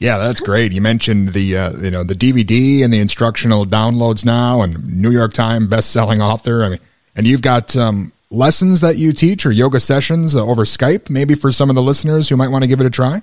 [0.01, 0.73] Yeah, that's great.
[0.73, 5.11] You mentioned the uh, you know the DVD and the instructional downloads now, and New
[5.11, 6.65] York Times best-selling author.
[6.65, 6.81] I mean,
[7.15, 11.51] and you've got um, lessons that you teach or yoga sessions over Skype, maybe for
[11.51, 13.23] some of the listeners who might want to give it a try.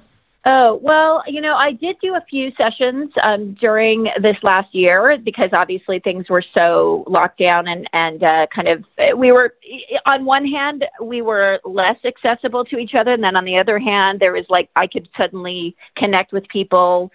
[0.50, 5.18] Oh, well, you know, I did do a few sessions um, during this last year
[5.22, 8.86] because obviously things were so locked down and, and uh, kind of,
[9.18, 9.56] we were,
[10.06, 13.12] on one hand, we were less accessible to each other.
[13.12, 17.12] And then on the other hand, there was like, I could suddenly connect with people,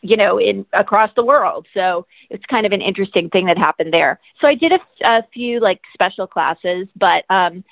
[0.00, 1.66] you know, in across the world.
[1.74, 4.18] So it's kind of an interesting thing that happened there.
[4.40, 7.62] So I did a, a few like special classes, but, um,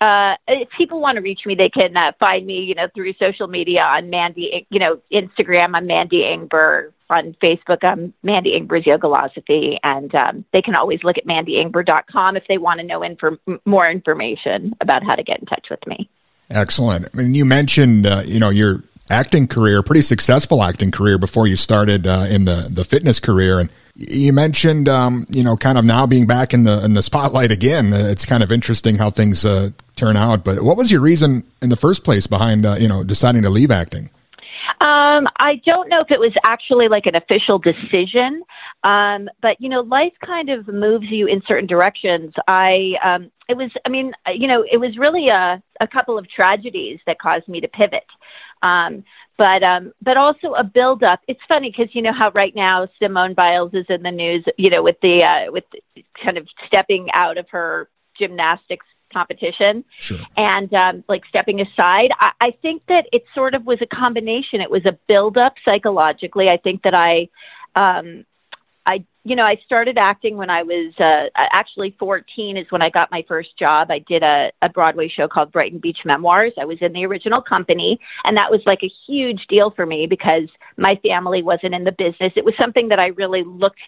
[0.00, 3.14] uh, if people want to reach me, they can uh, find me, you know, through
[3.14, 5.74] social media on Mandy, you know, Instagram.
[5.74, 6.92] I'm Mandy Ingber.
[7.08, 12.42] On Facebook, I'm Mandy Ingber's Yogalosophy, and um, they can always look at mandyingber.com if
[12.48, 16.10] they want to know infor- more information about how to get in touch with me.
[16.50, 17.06] Excellent.
[17.14, 21.46] I mean, you mentioned, uh, you know, your acting career, pretty successful acting career before
[21.46, 25.78] you started uh, in the the fitness career, and you mentioned, um, you know, kind
[25.78, 27.92] of now being back in the in the spotlight again.
[27.92, 30.44] It's kind of interesting how things uh, turn out.
[30.44, 33.50] But what was your reason in the first place behind, uh, you know, deciding to
[33.50, 34.10] leave acting?
[34.80, 38.42] Um, I don't know if it was actually like an official decision,
[38.84, 42.34] um, but you know, life kind of moves you in certain directions.
[42.46, 46.28] I, um, it was, I mean, you know, it was really a, a couple of
[46.28, 48.04] tragedies that caused me to pivot.
[48.62, 49.04] Um,
[49.38, 51.20] but um, but also a build up.
[51.28, 54.70] It's funny because you know how right now Simone Biles is in the news, you
[54.70, 55.64] know, with the uh, with
[56.22, 60.18] kind of stepping out of her gymnastics competition sure.
[60.36, 62.10] and um, like stepping aside.
[62.18, 64.60] I, I think that it sort of was a combination.
[64.60, 66.48] It was a build up psychologically.
[66.48, 67.28] I think that I
[67.74, 68.24] um,
[69.26, 73.10] you know, I started acting when I was uh, actually 14 is when I got
[73.10, 73.90] my first job.
[73.90, 76.52] I did a, a Broadway show called Brighton Beach Memoirs.
[76.56, 80.06] I was in the original company, and that was like a huge deal for me
[80.06, 82.34] because my family wasn't in the business.
[82.36, 83.80] It was something that I really looked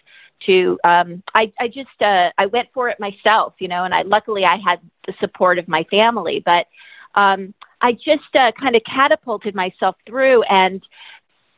[0.47, 0.77] to.
[0.83, 4.43] Um, I, I just, uh, I went for it myself, you know, and I luckily
[4.43, 6.67] I had the support of my family, but
[7.15, 10.85] um, I just uh, kind of catapulted myself through and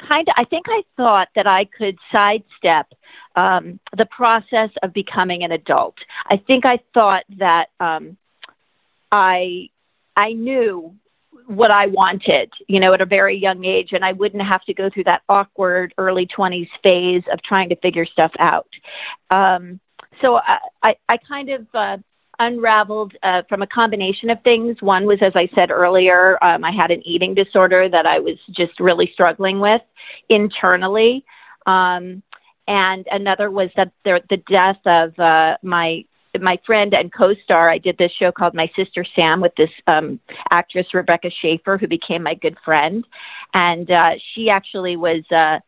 [0.09, 2.87] kind of, I think I thought that I could sidestep
[3.35, 5.95] um, the process of becoming an adult.
[6.29, 8.17] I think I thought that um,
[9.11, 9.69] I
[10.15, 10.95] I knew
[11.47, 14.73] what I wanted, you know, at a very young age, and I wouldn't have to
[14.73, 18.69] go through that awkward early twenties phase of trying to figure stuff out.
[19.29, 19.79] Um,
[20.21, 21.97] so I, I, I kind of uh,
[22.41, 24.81] unraveled uh, from a combination of things.
[24.81, 28.37] One was, as I said earlier, um, I had an eating disorder that I was
[28.51, 29.81] just really struggling with
[30.27, 31.23] internally.
[31.65, 32.23] Um,
[32.67, 36.05] and another was that the, the death of uh, my
[36.39, 37.69] my friend and co-star.
[37.69, 40.17] I did this show called My Sister Sam with this um,
[40.49, 43.05] actress Rebecca Schaeffer, who became my good friend,
[43.53, 45.23] and uh, she actually was.
[45.29, 45.59] Uh,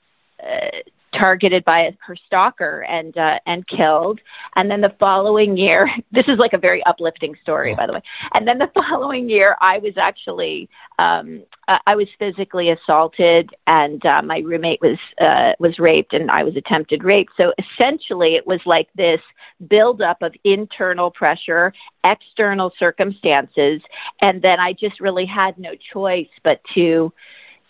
[0.41, 0.69] uh,
[1.13, 4.19] targeted by her stalker and uh, and killed.
[4.55, 8.01] And then the following year, this is like a very uplifting story, by the way.
[8.33, 14.21] And then the following year, I was actually um, I was physically assaulted, and uh,
[14.21, 17.29] my roommate was uh, was raped, and I was attempted rape.
[17.39, 19.21] So essentially, it was like this
[19.67, 23.81] buildup of internal pressure, external circumstances,
[24.21, 27.13] and then I just really had no choice but to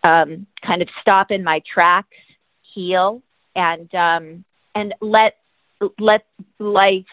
[0.03, 2.17] um, kind of stop in my tracks,
[2.73, 3.21] heal,
[3.55, 4.45] and um,
[4.75, 5.37] and let
[5.99, 6.25] let
[6.59, 7.05] life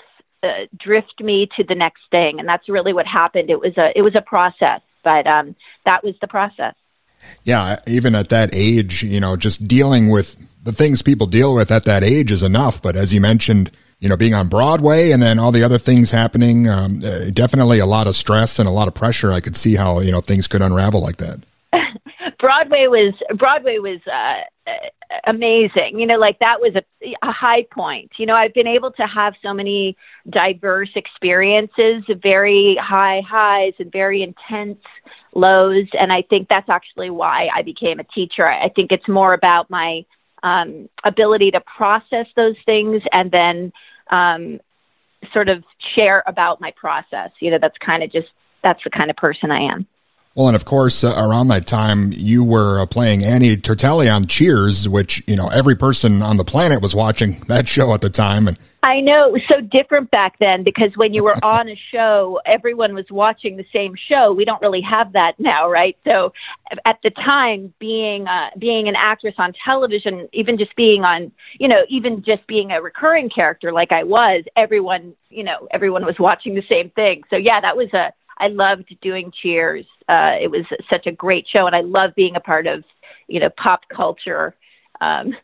[0.43, 2.39] uh, drift me to the next thing.
[2.39, 3.51] And that's really what happened.
[3.51, 6.75] It was a it was a process, but um, that was the process.
[7.45, 11.71] Yeah, even at that age, you know, just dealing with the things people deal with
[11.71, 12.81] at that age is enough.
[12.81, 16.11] But as you mentioned, you know, being on Broadway and then all the other things
[16.11, 19.33] happening, um, uh, definitely a lot of stress and a lot of pressure.
[19.33, 21.41] I could see how you know things could unravel like that.
[22.61, 24.73] Broadway was Broadway was uh, uh,
[25.27, 25.99] amazing.
[25.99, 28.13] You know, like that was a, a high point.
[28.19, 29.97] You know, I've been able to have so many
[30.29, 34.79] diverse experiences, very high highs and very intense
[35.35, 38.51] lows, and I think that's actually why I became a teacher.
[38.51, 40.05] I think it's more about my
[40.43, 43.73] um, ability to process those things and then
[44.11, 44.61] um,
[45.33, 45.65] sort of
[45.97, 47.31] share about my process.
[47.41, 48.29] You know, that's kind of just
[48.63, 49.87] that's the kind of person I am.
[50.37, 54.27] Well, and of course, uh, around that time, you were uh, playing Annie Tortelli on
[54.27, 58.11] Cheers, which you know every person on the planet was watching that show at the
[58.11, 61.69] time, and I know it was so different back then because when you were on
[61.69, 64.33] a show, everyone was watching the same show.
[64.33, 65.97] We don't really have that now, right?
[66.07, 66.33] So
[66.87, 71.67] at the time, being uh, being an actress on television, even just being on, you
[71.67, 76.21] know, even just being a recurring character like I was, everyone, you know, everyone was
[76.21, 77.25] watching the same thing.
[77.31, 79.85] So yeah, that was a I loved doing Cheers.
[80.11, 82.83] Uh, it was such a great show, and I love being a part of,
[83.29, 84.57] you know, pop culture
[85.01, 85.35] um,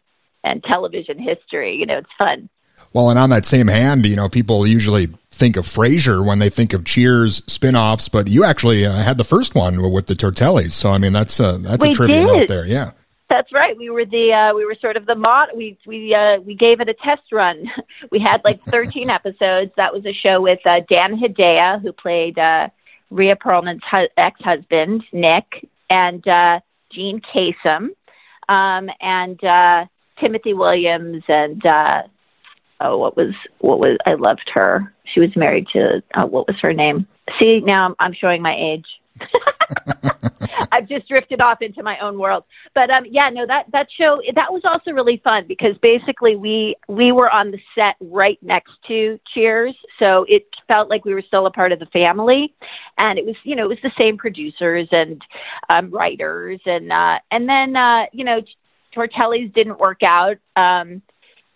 [0.42, 1.76] and television history.
[1.76, 2.48] You know, it's fun.
[2.92, 6.50] Well, and on that same hand, you know, people usually think of Frasier when they
[6.50, 10.72] think of Cheers spin-offs, but you actually uh, had the first one with the Tortellis.
[10.72, 12.26] So, I mean, that's a, that's We a trivia did.
[12.26, 12.66] note there.
[12.66, 12.90] Yeah.
[13.28, 13.76] That's right.
[13.76, 15.48] We were the uh, we were sort of the mod.
[15.54, 17.66] We we uh, we gave it a test run.
[18.12, 19.72] We had like 13 episodes.
[19.76, 22.68] That was a show with uh, Dan Hedaya, who played uh,
[23.10, 27.90] Rhea Perlman's hu- ex-husband Nick, and uh, Jean Kasem,
[28.48, 29.86] um, and uh,
[30.20, 32.02] Timothy Williams, and uh,
[32.80, 34.92] oh, what was what was I loved her.
[35.04, 37.06] She was married to uh, what was her name?
[37.40, 38.86] See, now I'm, I'm showing my age.
[40.72, 42.44] I've just drifted off into my own world.
[42.74, 46.76] But um, yeah, no, that that show that was also really fun because basically we
[46.88, 51.22] we were on the set right next to Cheers, so it felt like we were
[51.26, 52.54] still a part of the family,
[52.98, 55.22] and it was you know it was the same producers and
[55.68, 58.40] um, writers and uh, and then uh, you know
[58.94, 60.36] Tortelli's didn't work out.
[60.56, 61.02] Um,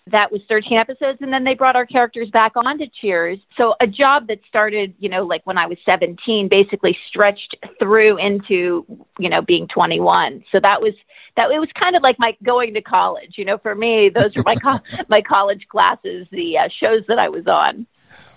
[0.07, 3.39] that was 13 episodes and then they brought our characters back onto cheers.
[3.57, 8.19] So a job that started you know like when i was 17 basically stretched through
[8.19, 8.85] into
[9.19, 10.95] you know being 21 so that was
[11.37, 14.35] that it was kind of like my going to college you know for me those
[14.35, 17.87] were my co- my college classes the uh, shows that i was on.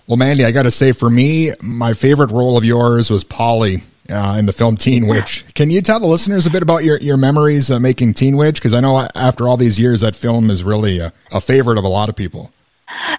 [0.06, 3.84] Well, Mandy, I got to say, for me, my favorite role of yours was Polly
[4.10, 5.44] uh, in the film Teen Witch.
[5.54, 8.56] Can you tell the listeners a bit about your, your memories uh, making Teen Witch?
[8.56, 11.84] Because I know after all these years, that film is really a, a favorite of
[11.84, 12.52] a lot of people.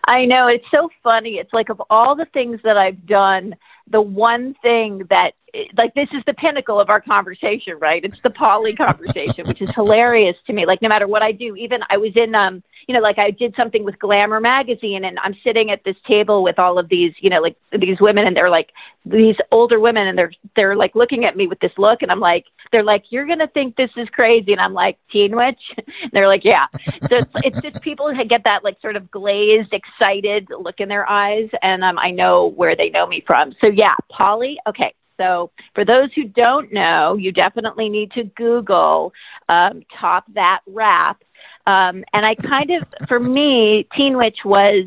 [0.07, 1.35] I know it's so funny.
[1.35, 3.55] It's like of all the things that I've done,
[3.87, 5.31] the one thing that
[5.77, 8.03] like this is the pinnacle of our conversation, right?
[8.03, 10.65] It's the Polly conversation, which is hilarious to me.
[10.65, 13.31] Like no matter what I do, even I was in um you know, like I
[13.31, 17.13] did something with Glamour magazine and I'm sitting at this table with all of these,
[17.19, 18.71] you know, like these women and they're like
[19.05, 22.19] these older women and they're they're like looking at me with this look and I'm
[22.19, 25.61] like they're like you're going to think this is crazy and I'm like teen witch.
[25.77, 26.67] And they're like yeah.
[27.09, 31.09] So it's, it's just people get that like sort of glazed excited look in their
[31.09, 33.53] eyes and um I know where they know me from.
[33.61, 34.93] So yeah, Polly, okay.
[35.17, 39.13] So, for those who don't know, you definitely need to Google
[39.49, 41.23] um, Top That Rap.
[41.67, 44.85] Um, and I kind of, for me, Teen Witch was,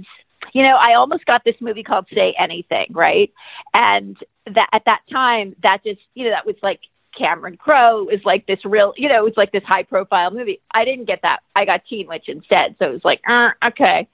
[0.52, 3.32] you know, I almost got this movie called Say Anything, right?
[3.74, 4.16] And
[4.46, 6.80] that at that time, that just, you know, that was like
[7.16, 10.60] Cameron Crowe was like this real, you know, it was like this high profile movie.
[10.70, 11.40] I didn't get that.
[11.54, 12.76] I got Teen Witch instead.
[12.78, 14.08] So it was like, uh, okay.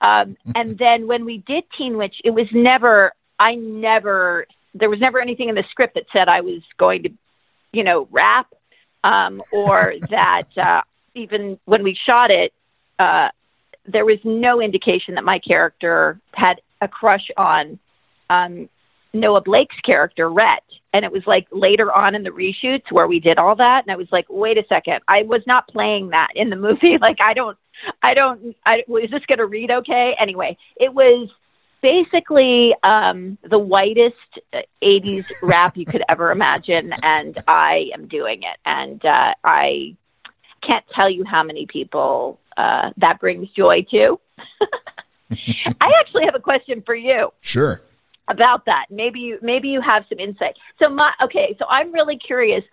[0.00, 5.00] Um, and then when we did Teen Witch, it was never I never there was
[5.00, 7.10] never anything in the script that said I was going to,
[7.72, 8.52] you know, rap,
[9.02, 10.82] um, or that uh,
[11.20, 12.52] even when we shot it,
[12.98, 13.28] uh,
[13.86, 17.78] there was no indication that my character had a crush on
[18.28, 18.68] um,
[19.12, 20.62] Noah Blake's character, Rhett.
[20.92, 23.92] And it was like later on in the reshoots where we did all that, and
[23.92, 26.96] I was like, wait a second, I was not playing that in the movie.
[27.00, 27.56] Like, I don't,
[28.02, 30.14] I don't, I was this going to read okay?
[30.18, 31.30] Anyway, it was
[31.80, 34.16] basically um, the whitest
[34.52, 38.58] uh, 80s rap you could ever imagine, and I am doing it.
[38.66, 39.96] And uh, I
[40.62, 44.20] can't tell you how many people uh, that brings joy to.
[45.30, 47.80] I actually have a question for you Sure.
[48.28, 48.86] about that.
[48.90, 50.56] Maybe you maybe you have some insight.
[50.82, 52.64] So my okay, so I'm really curious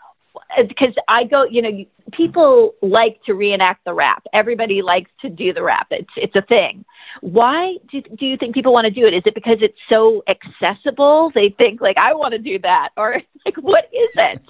[0.68, 4.24] because I go, you know, you, people like to reenact the rap.
[4.34, 5.88] Everybody likes to do the rap.
[5.92, 6.86] It's it's a thing.
[7.22, 9.14] Why do do you think people want to do it?
[9.14, 11.32] Is it because it's so accessible?
[11.34, 14.42] They think like I want to do that, or like what is it?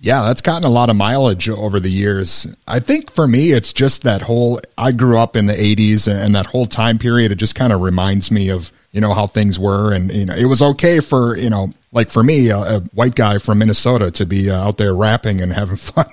[0.00, 2.46] Yeah, that's gotten a lot of mileage over the years.
[2.68, 6.34] I think for me, it's just that whole, I grew up in the 80s and
[6.36, 9.58] that whole time period, it just kind of reminds me of, you know, how things
[9.58, 9.92] were.
[9.92, 13.16] And, you know, it was okay for, you know, like for me, a, a white
[13.16, 16.06] guy from Minnesota to be uh, out there rapping and having fun.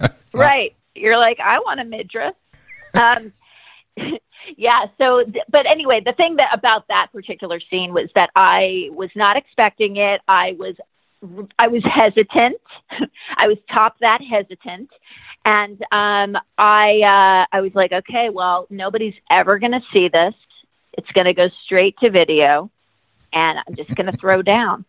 [0.34, 0.76] Right.
[0.94, 2.34] You're like, I want a midriff.
[2.92, 3.32] Um,
[4.56, 4.86] yeah.
[4.98, 9.08] So, th- but anyway, the thing that about that particular scene was that I was
[9.14, 10.20] not expecting it.
[10.28, 10.74] I was,
[11.58, 12.60] I was hesitant.
[13.36, 14.90] I was top that hesitant.
[15.44, 20.34] And um, I, uh, I was like, okay, well, nobody's ever going to see this.
[20.94, 22.70] It's going to go straight to video,
[23.32, 24.84] and I'm just going to throw down.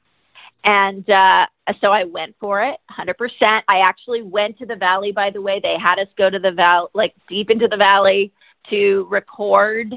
[0.63, 1.45] And uh,
[1.79, 3.61] so I went for it 100%.
[3.67, 5.59] I actually went to the valley, by the way.
[5.61, 8.33] They had us go to the valley, like deep into the valley
[8.69, 9.93] to record,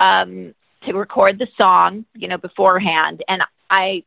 [0.00, 0.54] um,
[0.86, 3.22] to record the song, you know, beforehand.
[3.28, 4.04] And I,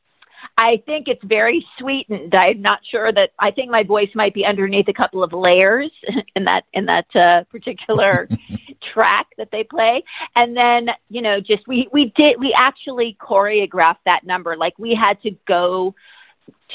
[0.57, 2.33] I think it's very sweetened.
[2.35, 5.91] I'm not sure that, I think my voice might be underneath a couple of layers
[6.35, 8.27] in that, in that uh, particular
[8.93, 10.03] track that they play.
[10.35, 14.55] And then, you know, just we, we did, we actually choreographed that number.
[14.57, 15.93] Like we had to go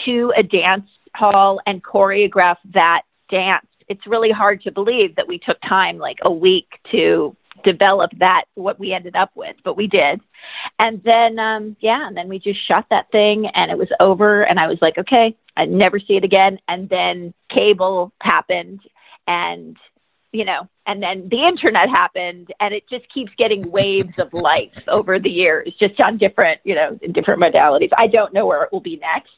[0.04, 3.66] to a dance hall and choreograph that dance.
[3.88, 8.44] It's really hard to believe that we took time, like a week to develop that,
[8.54, 10.20] what we ended up with, but we did.
[10.78, 14.42] And then, um, yeah, and then we just shot that thing and it was over.
[14.42, 16.58] And I was like, okay, I'd never see it again.
[16.68, 18.80] And then cable happened
[19.26, 19.76] and
[20.32, 24.72] you know, and then the internet happened, and it just keeps getting waves of life
[24.88, 27.90] over the years, just on different, you know, in different modalities.
[27.96, 29.30] I don't know where it will be next.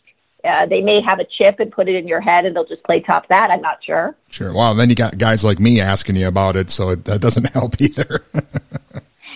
[0.44, 2.84] Uh, they may have a chip and put it in your head, and they'll just
[2.84, 3.50] play top that.
[3.50, 4.14] I'm not sure.
[4.28, 4.52] Sure.
[4.52, 7.44] Well, then you got guys like me asking you about it, so it, that doesn't
[7.52, 8.24] help either.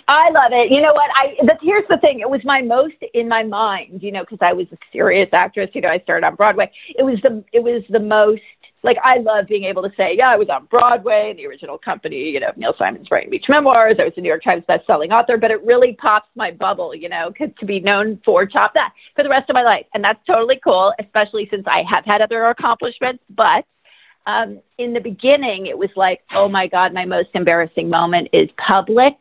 [0.09, 0.71] I love it.
[0.73, 1.11] You know what?
[1.15, 2.21] I but here's the thing.
[2.21, 5.71] It was my most in my mind, you know, because I was a serious actress.
[5.75, 6.71] You know, I started on Broadway.
[6.97, 8.41] It was the it was the most
[8.83, 11.79] like I love being able to say, yeah, I was on Broadway in the original
[11.79, 13.97] company, you know, Neil Simon's Brighton Beach Memoirs.
[14.01, 17.09] I was a New York Times best-selling author, but it really pops my bubble, you
[17.09, 20.05] know, 'cause to be known for top that for the rest of my life, and
[20.05, 23.23] that's totally cool, especially since I have had other accomplishments.
[23.31, 23.65] But
[24.27, 28.51] um, in the beginning, it was like, oh my God, my most embarrassing moment is
[28.59, 29.15] public.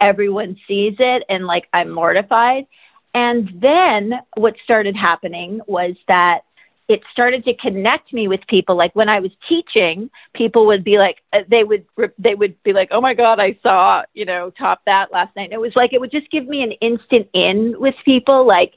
[0.00, 2.66] Everyone sees it, and like I'm mortified.
[3.12, 6.40] And then what started happening was that
[6.86, 8.76] it started to connect me with people.
[8.76, 11.86] Like when I was teaching, people would be like, uh, they would,
[12.18, 15.44] they would be like, oh my God, I saw, you know, top that last night.
[15.44, 18.46] And it was like, it would just give me an instant in with people.
[18.46, 18.74] Like,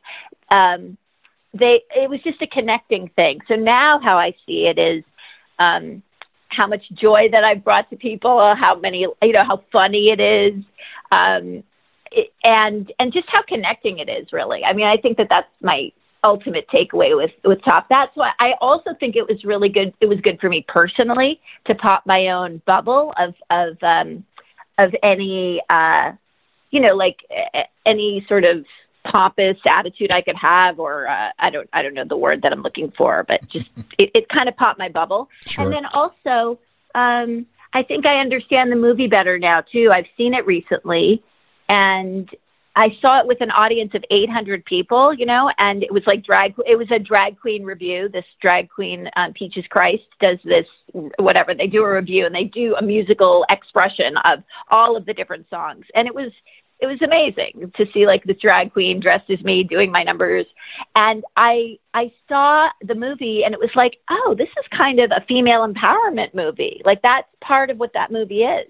[0.50, 0.98] um,
[1.54, 3.42] they, it was just a connecting thing.
[3.48, 5.04] So now how I see it is,
[5.60, 6.02] um,
[6.48, 10.22] how much joy that I've brought to people, how many, you know, how funny it
[10.22, 10.64] is.
[11.12, 11.64] Um,
[12.10, 14.64] it, and, and just how connecting it is really.
[14.64, 15.92] I mean, I think that that's my,
[16.24, 17.88] ultimate takeaway with with top.
[17.90, 21.40] That's why i also think it was really good it was good for me personally
[21.66, 24.24] to pop my own bubble of of um
[24.78, 26.12] of any uh
[26.72, 28.66] you know like uh, any sort of
[29.06, 32.52] pompous attitude i could have or uh, i don't i don't know the word that
[32.52, 35.30] i'm looking for but just it, it kind of popped my bubble.
[35.46, 35.64] Sure.
[35.64, 36.60] and then also
[36.94, 39.92] um i think i understand the movie better now too.
[39.94, 41.24] I've seen it recently
[41.70, 42.30] and
[42.78, 46.24] I saw it with an audience of 800 people, you know, and it was like
[46.24, 46.54] drag.
[46.68, 48.08] It was a drag queen review.
[48.08, 50.68] This drag queen, um, Peaches Christ, does this
[51.18, 51.56] whatever.
[51.56, 55.50] They do a review and they do a musical expression of all of the different
[55.50, 56.32] songs, and it was
[56.80, 60.46] it was amazing to see like this drag queen dressed as me doing my numbers.
[60.96, 65.10] And I I saw the movie and it was like, oh, this is kind of
[65.10, 66.84] a female empowerment movie.
[66.86, 68.68] Like that's part of what that movie is,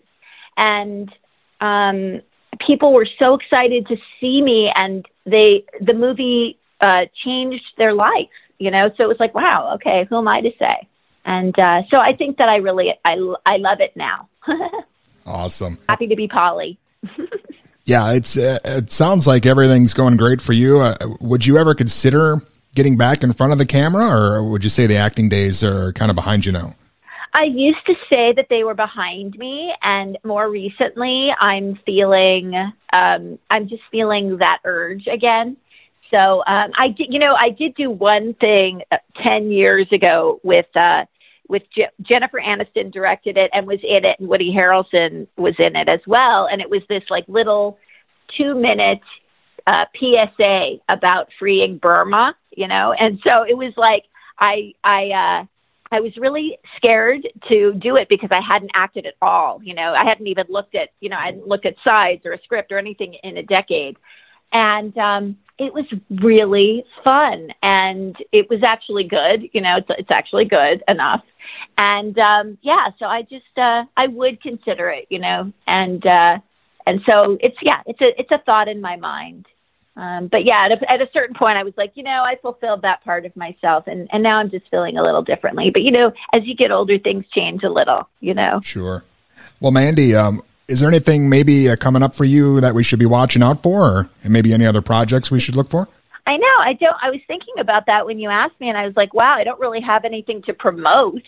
[0.55, 1.11] and
[1.59, 2.21] um
[2.59, 8.29] people were so excited to see me, and they the movie uh, changed their life.
[8.59, 10.87] You know, so it was like, wow, okay, who am I to say?
[11.25, 14.29] And uh, so I think that I really I I love it now.
[15.27, 15.77] Awesome.
[15.89, 16.79] Happy to be Polly.
[17.87, 20.81] Yeah, it's uh, it sounds like everything's going great for you.
[20.81, 22.41] Uh, would you ever consider
[22.75, 25.93] getting back in front of the camera, or would you say the acting days are
[25.93, 26.75] kind of behind you now?
[27.33, 32.55] I used to say that they were behind me, and more recently, I'm feeling,
[32.93, 35.57] um, I'm just feeling that urge again.
[36.11, 40.39] So um, I did, you know, I did do one thing uh, ten years ago
[40.43, 41.05] with uh,
[41.49, 45.75] with Je- Jennifer Aniston directed it and was in it, and Woody Harrelson was in
[45.75, 47.77] it as well, and it was this like little
[48.37, 49.01] two minute
[49.67, 54.03] uh, PSA about freeing Burma, you know, and so it was like
[54.39, 55.45] I I uh,
[55.91, 59.61] I was really scared to do it because I hadn't acted at all.
[59.63, 62.33] You know, I hadn't even looked at, you know, I hadn't looked at sides or
[62.33, 63.97] a script or anything in a decade.
[64.51, 67.49] And um, it was really fun.
[67.61, 69.49] And it was actually good.
[69.53, 71.23] You know, it's, it's actually good enough.
[71.77, 76.39] And um, yeah, so I just, uh, I would consider it, you know, and, uh,
[76.85, 79.45] and so it's, yeah, it's a, it's a thought in my mind.
[79.97, 82.35] Um, but yeah, at a, at a certain point, I was like, you know, I
[82.35, 85.71] fulfilled that part of myself, and and now I'm just feeling a little differently.
[85.71, 88.07] But you know, as you get older, things change a little.
[88.19, 88.61] You know.
[88.63, 89.03] Sure.
[89.59, 92.99] Well, Mandy, um, is there anything maybe uh, coming up for you that we should
[92.99, 95.87] be watching out for, or maybe any other projects we should look for?
[96.27, 96.57] I know.
[96.59, 96.97] I don't.
[97.01, 99.43] I was thinking about that when you asked me, and I was like, wow, I
[99.43, 101.23] don't really have anything to promote.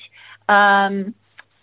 [0.47, 1.15] Um,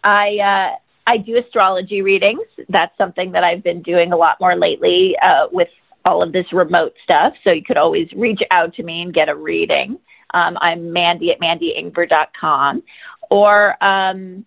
[0.03, 0.39] I.
[0.39, 0.77] Uh,
[1.09, 2.49] I do astrology readings.
[2.69, 5.69] That's something that I've been doing a lot more lately uh, with
[6.07, 7.35] all of this remote stuff.
[7.45, 9.99] So you could always reach out to me and get a reading.
[10.33, 12.83] Um, I'm Mandy at mandyingber.com.
[13.31, 14.45] Or um,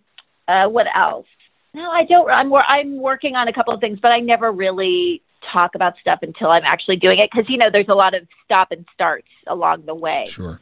[0.48, 1.28] uh, what else?
[1.74, 2.30] No, I don't.
[2.32, 5.22] I'm wor- I'm working on a couple of things, but I never really
[5.54, 8.28] talk about stuff until I'm actually doing it because you know there's a lot of
[8.46, 10.26] stop and starts along the way.
[10.28, 10.60] Sure.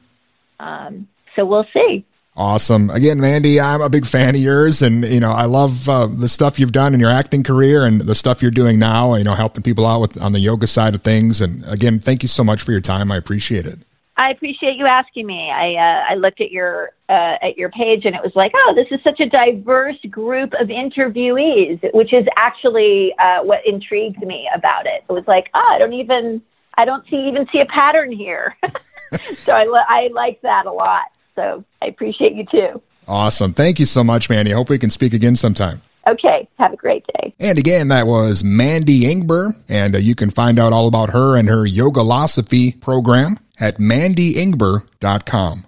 [0.59, 2.05] Um, so we'll see.
[2.37, 2.91] Awesome.
[2.91, 6.29] Again, Mandy, I'm a big fan of yours, and you know I love uh, the
[6.29, 9.15] stuff you've done in your acting career and the stuff you're doing now.
[9.15, 11.41] You know, helping people out with on the yoga side of things.
[11.41, 13.11] And again, thank you so much for your time.
[13.11, 13.79] I appreciate it.
[14.17, 15.49] I appreciate you asking me.
[15.49, 18.73] I uh, I looked at your uh, at your page and it was like, oh,
[18.75, 24.47] this is such a diverse group of interviewees, which is actually uh, what intrigued me
[24.53, 25.03] about it.
[25.09, 26.43] It was like, oh, I don't even
[26.75, 28.55] I don't see even see a pattern here.
[29.37, 31.05] so I I like that a lot.
[31.37, 32.81] So I appreciate you too.
[33.07, 33.53] Awesome.
[33.53, 34.51] Thank you so much, Mandy.
[34.51, 35.81] I hope we can speak again sometime.
[36.09, 37.33] Okay, have a great day.
[37.39, 41.35] And again, that was Mandy Ingber, and uh, you can find out all about her
[41.35, 45.65] and her Yogalosophy program at mandyingber.com.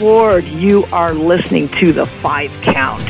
[0.00, 0.46] Ford.
[0.46, 3.09] You are listening to the Five Count.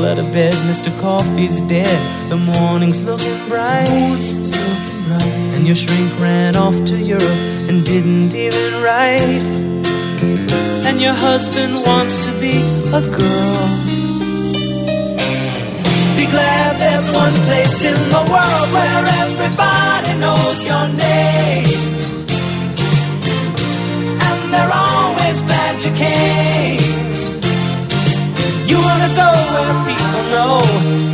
[0.00, 0.88] Roll out of bed, Mr.
[0.98, 1.98] Coffee's dead.
[2.30, 3.86] The morning's looking bright.
[3.90, 5.52] Morning's looking bright.
[5.54, 9.44] And your shrink ran off to Europe and didn't even write.
[10.88, 12.64] And your husband wants to be
[12.96, 13.66] a girl.
[16.16, 21.68] Be glad there's one place in the world where everybody knows your name.
[24.28, 26.89] And they're always glad you came.
[29.00, 30.60] You wanna go where people know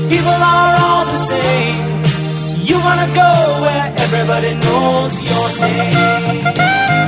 [0.08, 1.84] people are all the same.
[2.64, 3.30] You wanna go
[3.62, 7.05] where everybody knows your name.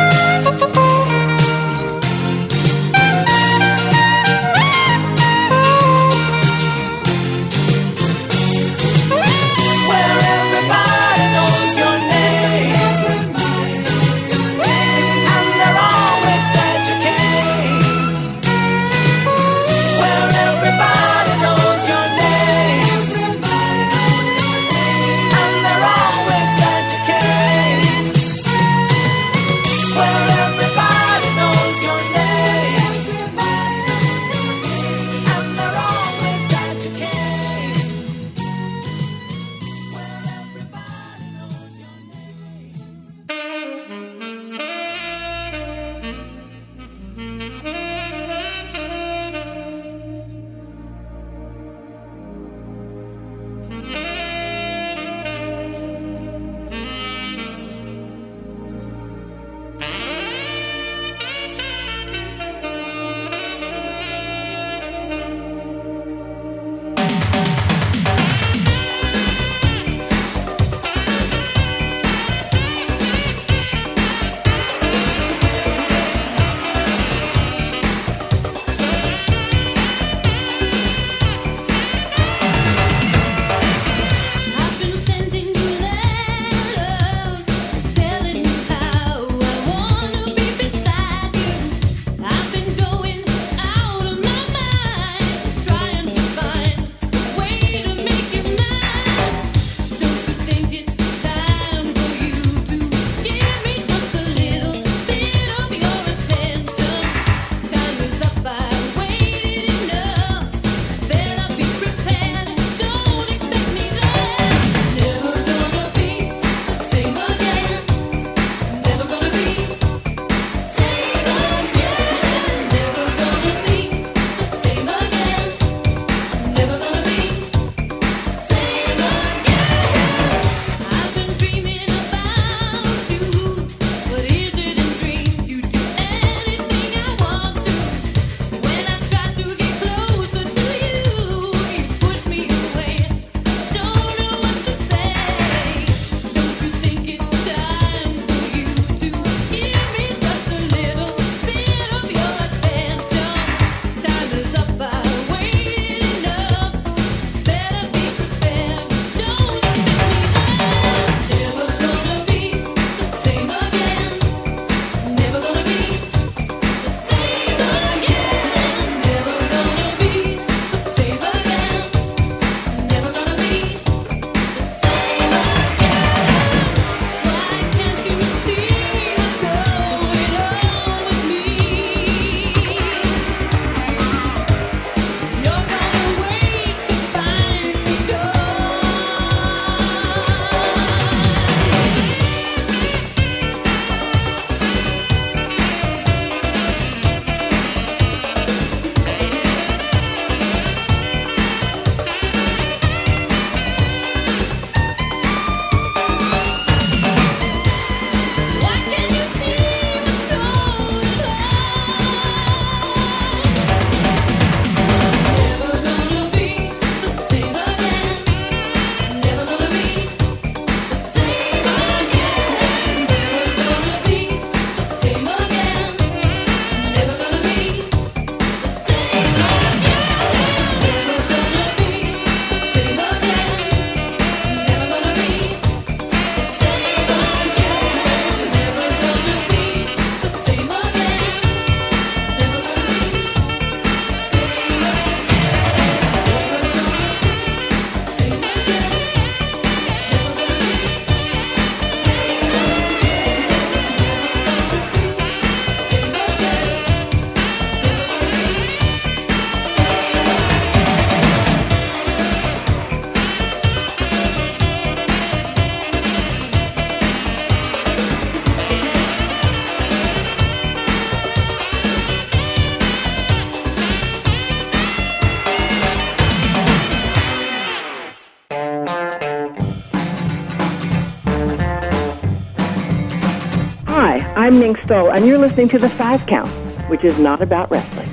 [284.89, 286.49] Stoll, and you're listening to The Five Count,
[286.89, 288.09] which is not about wrestling.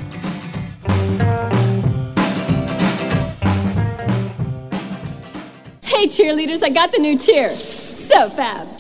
[5.82, 7.56] Hey, cheerleaders, I got the new cheer.
[7.56, 8.75] So fab.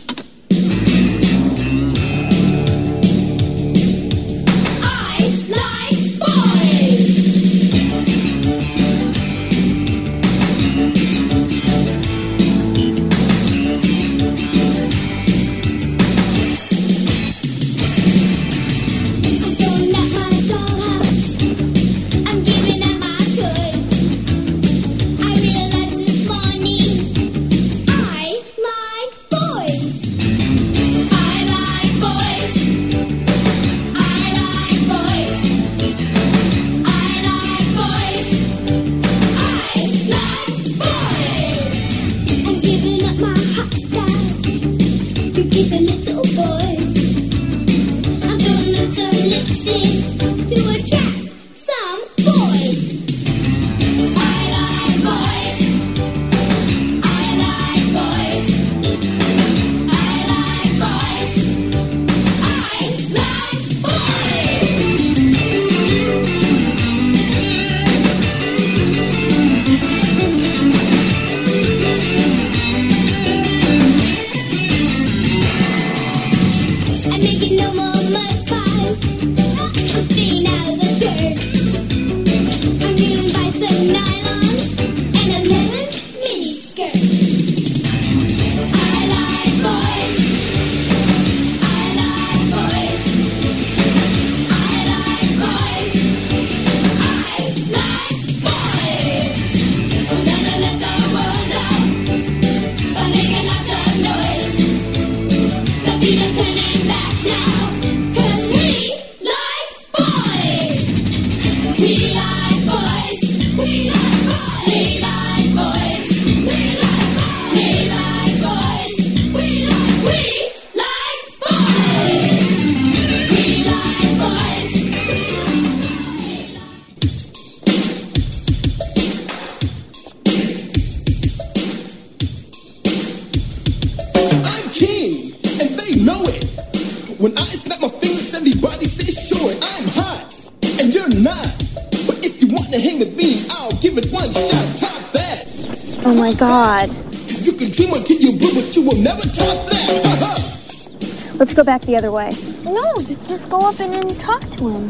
[146.37, 146.89] God.
[147.27, 150.01] You can dream until you blue, but you will never top that.
[150.05, 151.37] Uh-huh.
[151.37, 152.31] Let's go back the other way.
[152.63, 154.89] No, just, just go up and, and talk to him.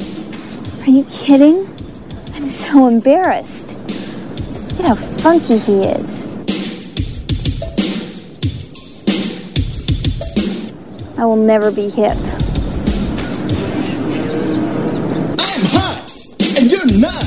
[0.82, 1.68] Are you kidding?
[2.34, 3.76] I'm so embarrassed.
[4.78, 6.26] Look at how funky he is.
[11.18, 12.18] I will never be hip.
[15.38, 16.12] I'm hot,
[16.58, 17.24] and you're not.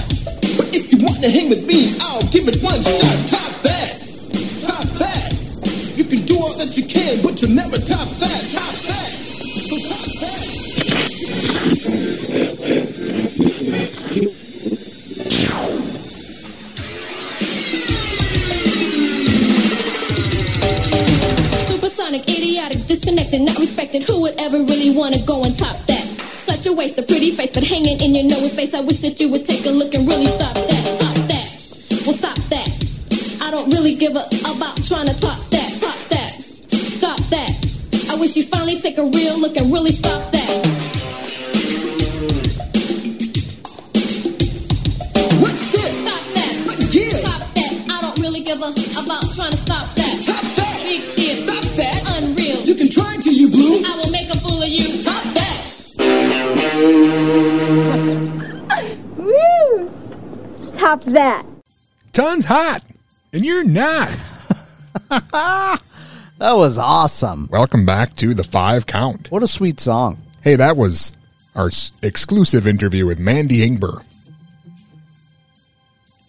[0.56, 3.37] But if you want to hang with me, I'll give it one shot.
[22.18, 24.02] Supersonic, idiotic, disconnected, not respected.
[24.02, 26.02] Who would ever really want to go and top that?
[26.46, 28.74] Such a waste of pretty face, but hanging in your nose space.
[28.74, 30.98] I wish that you would take a look and really stop that.
[31.00, 32.02] Top that.
[32.06, 33.42] Well, stop that.
[33.42, 35.78] I don't really give a about trying to top that.
[35.80, 36.30] Top that.
[36.72, 38.10] Stop that.
[38.10, 40.37] I wish you finally take a real look and really stop that.
[60.88, 61.44] Top that.
[62.12, 62.82] Tons hot,
[63.34, 64.08] and you're not.
[66.38, 67.46] That was awesome.
[67.52, 69.30] Welcome back to the five count.
[69.30, 70.16] What a sweet song.
[70.40, 71.12] Hey, that was
[71.54, 74.02] our s- exclusive interview with Mandy Ingber.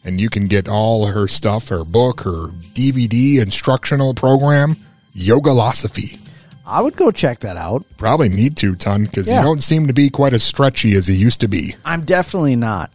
[0.04, 4.72] And you can get all her stuff, her book, her DVD instructional program,
[5.16, 6.20] Yogalosophy.
[6.66, 7.86] I would go check that out.
[7.98, 9.38] Probably need to, ton, because Yeah.
[9.38, 11.76] you don't seem to be quite as stretchy as you used to be.
[11.86, 12.92] I'm definitely not.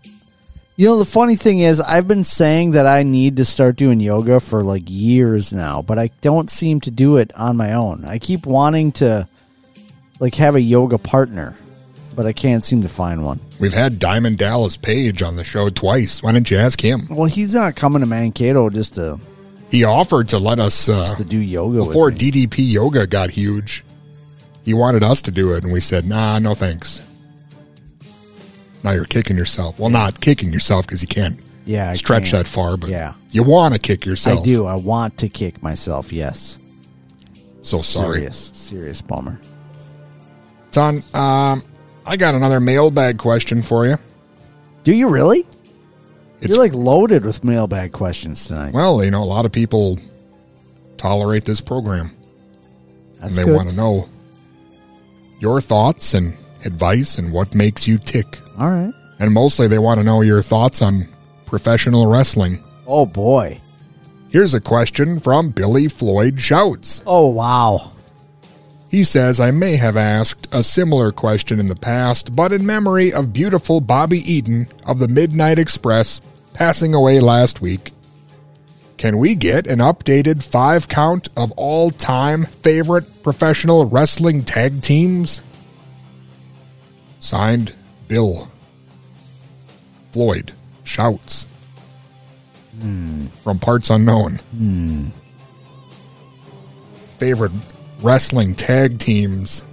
[0.76, 4.00] You know, the funny thing is, I've been saying that I need to start doing
[4.00, 8.04] yoga for like years now, but I don't seem to do it on my own.
[8.04, 9.28] I keep wanting to
[10.18, 11.56] like have a yoga partner,
[12.16, 13.38] but I can't seem to find one.
[13.60, 16.24] We've had Diamond Dallas Page on the show twice.
[16.24, 17.06] Why don't you ask him?
[17.08, 19.20] Well, he's not coming to Mankato just to
[19.70, 22.10] He offered to let us uh, just to do yoga before.
[22.10, 23.84] DDP Yoga got huge.
[24.64, 27.13] He wanted us to do it, and we said, nah, no thanks.
[28.84, 29.78] Now you're kicking yourself.
[29.78, 32.44] Well, not kicking yourself because you can't Yeah, I stretch can't.
[32.44, 33.14] that far, but Yeah.
[33.30, 34.40] you want to kick yourself.
[34.40, 34.66] I do.
[34.66, 36.12] I want to kick myself.
[36.12, 36.58] Yes.
[37.62, 38.18] So sorry.
[38.18, 39.40] Serious, serious bummer.
[40.70, 41.62] Ton, um,
[42.04, 43.96] I got another mailbag question for you.
[44.84, 45.40] Do you really?
[46.40, 48.74] It's- You're like loaded with mailbag questions tonight.
[48.74, 49.98] Well, you know, a lot of people
[50.98, 52.10] tolerate this program.
[53.14, 53.56] That's and they good.
[53.56, 54.08] want to know
[55.40, 56.34] your thoughts and
[56.66, 58.38] advice and what makes you tick.
[58.58, 58.92] All right.
[59.18, 61.08] And mostly they want to know your thoughts on
[61.46, 62.62] professional wrestling.
[62.86, 63.60] Oh boy.
[64.30, 67.02] Here's a question from Billy Floyd Shouts.
[67.06, 67.92] Oh wow.
[68.90, 73.12] He says, I may have asked a similar question in the past, but in memory
[73.12, 76.20] of beautiful Bobby Eaton of the Midnight Express
[76.52, 77.90] passing away last week,
[78.96, 85.42] can we get an updated five count of all time favorite professional wrestling tag teams?
[87.18, 87.74] Signed,
[88.14, 88.46] Bill
[90.12, 90.52] Floyd
[90.84, 91.48] Shouts.
[93.42, 94.36] From Parts Unknown.
[94.56, 95.08] Hmm.
[97.18, 97.50] Favorite
[98.02, 99.64] wrestling tag teams.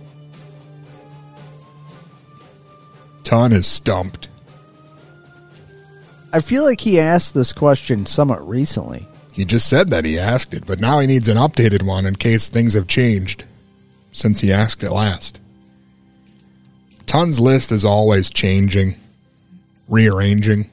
[3.23, 4.27] Ton is stumped.
[6.33, 9.07] I feel like he asked this question somewhat recently.
[9.33, 12.15] He just said that he asked it, but now he needs an updated one in
[12.15, 13.43] case things have changed
[14.11, 15.40] since he asked it last.
[17.11, 18.95] Ton's list is always changing,
[19.89, 20.69] rearranging.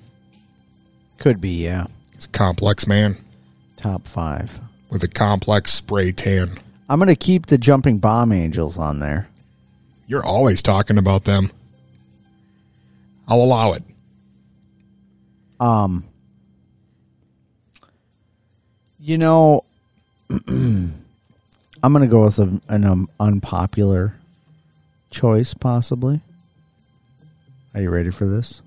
[1.19, 1.86] Could be, yeah.
[2.15, 3.16] He's a complex man
[3.77, 4.60] Top five.
[4.89, 6.52] with a complex spray tan.
[6.89, 9.28] I'm gonna keep the jumping bomb angels on there.
[10.06, 11.51] You're always talking about them.
[13.27, 13.82] I'll allow it.
[15.59, 16.05] Um,
[19.01, 19.65] you know,
[20.31, 20.93] I'm
[21.82, 24.15] gonna go with a, an um, unpopular
[25.10, 26.20] choice, possibly.
[27.78, 28.60] Are you ready for this?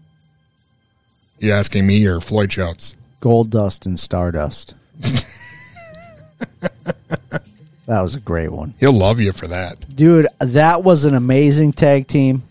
[1.38, 2.96] You asking me or Floyd shouts?
[3.20, 4.74] Goldust and Stardust.
[6.62, 7.42] that
[7.88, 8.74] was a great one.
[8.80, 9.94] He'll love you for that.
[9.94, 12.44] Dude, that was an amazing tag team.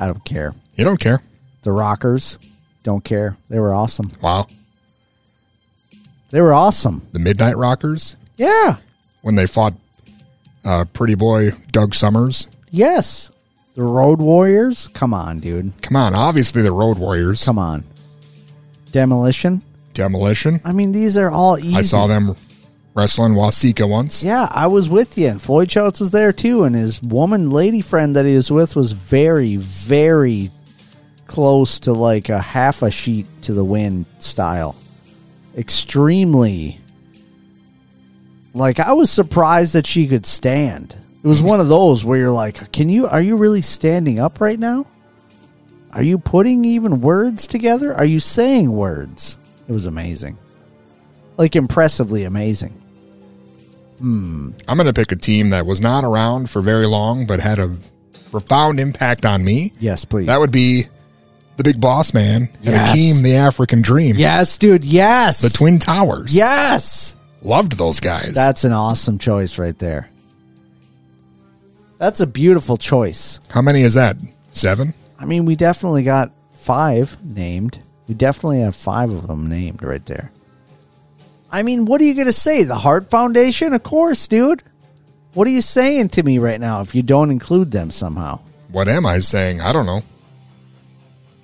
[0.00, 0.52] I don't care.
[0.74, 1.22] You don't care.
[1.62, 2.36] The Rockers
[2.82, 3.36] don't care.
[3.48, 4.10] They were awesome.
[4.20, 4.48] Wow.
[6.30, 7.06] They were awesome.
[7.12, 8.78] The Midnight Rockers Yeah.
[9.22, 9.74] when they fought
[10.64, 12.48] uh, Pretty Boy Doug Summers.
[12.72, 13.30] Yes.
[13.74, 14.88] The Road Warriors?
[14.88, 15.72] Come on, dude.
[15.82, 17.44] Come on, obviously the Road Warriors.
[17.44, 17.84] Come on.
[18.92, 19.62] Demolition?
[19.94, 20.60] Demolition.
[20.64, 21.76] I mean, these are all easy.
[21.76, 22.36] I saw them
[22.94, 24.22] wrestling Waseca once.
[24.22, 27.80] Yeah, I was with you, and Floyd Schultz was there too, and his woman lady
[27.80, 30.50] friend that he was with was very, very
[31.26, 34.76] close to like a half a sheet to the wind style.
[35.56, 36.80] Extremely.
[38.52, 40.94] Like I was surprised that she could stand.
[41.24, 43.06] It was one of those where you're like, "Can you?
[43.06, 44.86] Are you really standing up right now?
[45.92, 47.94] Are you putting even words together?
[47.94, 50.36] Are you saying words?" It was amazing,
[51.38, 52.80] like impressively amazing.
[53.98, 54.50] Hmm.
[54.68, 57.58] I'm going to pick a team that was not around for very long, but had
[57.58, 57.74] a
[58.30, 59.72] profound impact on me.
[59.78, 60.26] Yes, please.
[60.26, 60.88] That would be
[61.56, 62.98] the Big Boss Man and Yes.
[62.98, 64.16] Akeem the African Dream.
[64.16, 64.84] Yes, dude.
[64.84, 65.40] Yes.
[65.40, 66.34] The Twin Towers.
[66.34, 67.16] Yes.
[67.40, 68.34] Loved those guys.
[68.34, 70.10] That's an awesome choice right there.
[72.04, 73.40] That's a beautiful choice.
[73.48, 74.18] How many is that?
[74.52, 74.92] Seven?
[75.18, 77.78] I mean, we definitely got five named.
[78.06, 80.30] We definitely have five of them named right there.
[81.50, 82.62] I mean, what are you going to say?
[82.64, 83.72] The Heart Foundation?
[83.72, 84.62] Of course, dude.
[85.32, 88.40] What are you saying to me right now if you don't include them somehow?
[88.68, 89.62] What am I saying?
[89.62, 90.02] I don't know.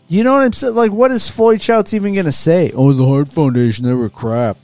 [0.09, 0.75] You know what I'm saying?
[0.75, 2.71] Like, what is Floyd Shouts even going to say?
[2.75, 4.59] Oh, the Heart Foundation, they were crap.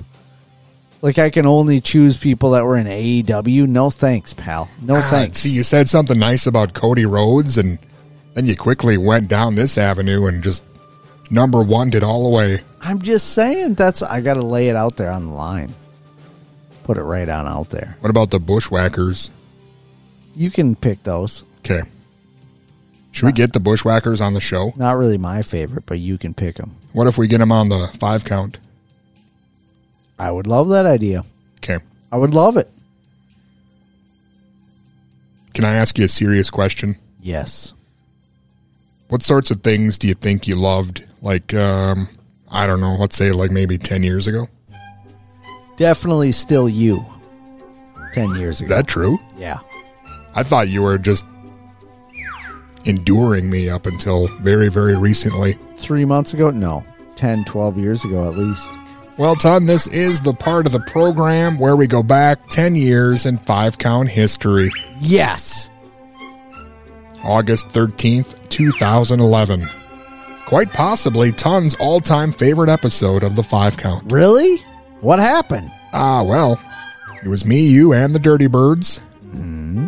[1.07, 3.69] Like, I can only choose people that were in AEW?
[3.69, 4.69] No thanks, pal.
[4.83, 5.39] No Ah, thanks.
[5.39, 7.79] See, you said something nice about Cody Rhodes, and
[8.35, 10.65] then you quickly went down this avenue and just
[11.31, 12.61] number one did all the way.
[12.81, 15.75] I'm just saying that's I got to lay it out there on the line.
[16.83, 17.97] Put it right on out there.
[18.01, 19.31] What about the Bushwhackers?
[20.35, 21.45] You can pick those.
[21.61, 21.83] Okay.
[23.13, 24.73] Should we get the Bushwhackers on the show?
[24.77, 26.75] Not really my favorite, but you can pick them.
[26.93, 28.59] What if we get them on the five count?
[30.19, 31.25] I would love that idea.
[31.59, 31.79] Okay.
[32.11, 32.71] I would love it.
[35.55, 36.97] Can I ask you a serious question?
[37.21, 37.73] Yes.
[39.09, 41.05] What sorts of things do you think you loved?
[41.23, 42.09] Like, um,
[42.51, 44.49] I don't know, let's say like maybe 10 years ago?
[45.77, 47.05] Definitely still you.
[48.13, 48.67] 10 years ago.
[48.67, 49.19] Is that true?
[49.37, 49.59] Yeah.
[50.35, 51.25] I thought you were just
[52.85, 55.55] enduring me up until very, very recently.
[55.77, 56.51] 3 months ago?
[56.51, 56.85] No.
[57.17, 58.71] 10, 12 years ago at least.
[59.19, 63.25] Well, Ton, this is the part of the program where we go back 10 years
[63.25, 64.71] in five count history.
[65.01, 65.71] Yes.
[67.25, 69.65] August 13th, 2011.
[70.45, 74.13] Quite possibly Ton's all time favorite episode of the five count.
[74.13, 74.59] Really?
[75.01, 75.71] What happened?
[75.95, 76.61] Ah, well,
[77.23, 78.99] it was me, you, and the Dirty Birds.
[79.31, 79.87] Hmm.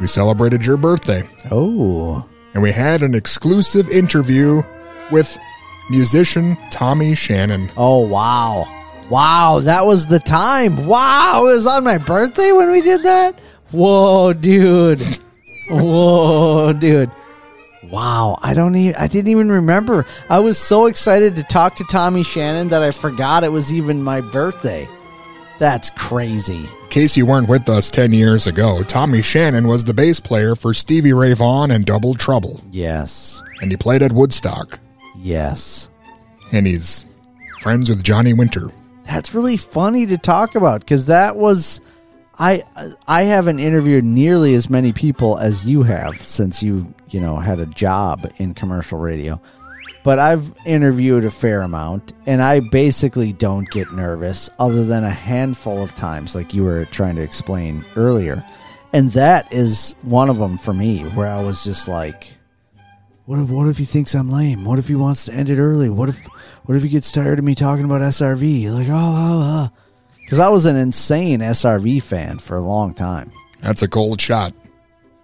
[0.00, 1.22] We celebrated your birthday.
[1.50, 2.26] Oh.
[2.54, 4.62] And we had an exclusive interview
[5.10, 5.38] with
[5.90, 7.70] musician Tommy Shannon.
[7.76, 8.66] Oh, wow.
[9.10, 10.86] Wow, that was the time.
[10.86, 13.38] Wow, it was on my birthday when we did that?
[13.70, 15.02] Whoa, dude.
[15.70, 17.10] Whoa, dude.
[17.84, 20.06] Wow, I don't even I didn't even remember.
[20.30, 24.02] I was so excited to talk to Tommy Shannon that I forgot it was even
[24.02, 24.88] my birthday.
[25.58, 26.68] That's crazy.
[26.82, 30.54] In case you weren't with us 10 years ago, Tommy Shannon was the bass player
[30.54, 32.60] for Stevie Ray Vaughan and Double Trouble.
[32.70, 33.42] Yes.
[33.60, 34.80] And he played at Woodstock.
[35.22, 35.88] Yes.
[36.50, 37.04] And he's
[37.60, 38.70] friends with Johnny Winter.
[39.04, 41.80] That's really funny to talk about because that was
[42.38, 42.62] I
[43.06, 47.60] I haven't interviewed nearly as many people as you have since you you know had
[47.60, 49.40] a job in commercial radio,
[50.02, 55.10] but I've interviewed a fair amount, and I basically don't get nervous other than a
[55.10, 58.44] handful of times, like you were trying to explain earlier,
[58.92, 62.32] and that is one of them for me where I was just like.
[63.24, 64.64] What if what if he thinks I'm lame?
[64.64, 65.88] What if he wants to end it early?
[65.88, 66.26] What if
[66.64, 68.72] what if he gets tired of me talking about SRV?
[68.72, 69.32] Like ah, ah, ah.
[69.32, 69.78] oh, oh, oh.
[70.32, 73.30] Because I was an insane SRV fan for a long time.
[73.60, 74.54] That's a cold shot.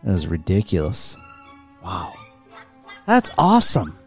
[0.04, 1.16] It was ridiculous.
[1.82, 2.14] Wow.
[3.06, 3.98] That's awesome.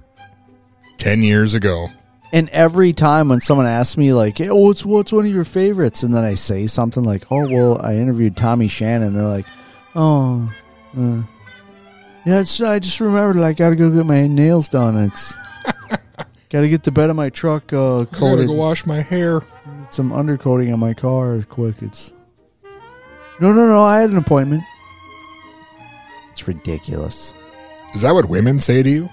[0.97, 1.89] 10 years ago.
[2.31, 6.03] And every time when someone asks me, like, hey, what's, what's one of your favorites?
[6.03, 9.13] And then I say something like, oh, well, I interviewed Tommy Shannon.
[9.13, 9.47] They're like,
[9.95, 10.53] oh,
[10.97, 11.23] uh,
[12.25, 14.97] yeah, it's, I just remembered, like, I got to go get my nails done.
[14.97, 15.35] It's
[16.49, 18.47] got to get the bed of my truck uh, I gotta coated.
[18.47, 19.39] go wash my hair.
[19.81, 21.81] Get some undercoating on my car quick.
[21.81, 22.13] It's
[23.39, 23.83] no, no, no.
[23.83, 24.63] I had an appointment.
[26.31, 27.33] It's ridiculous.
[27.95, 29.09] Is that what women say to you?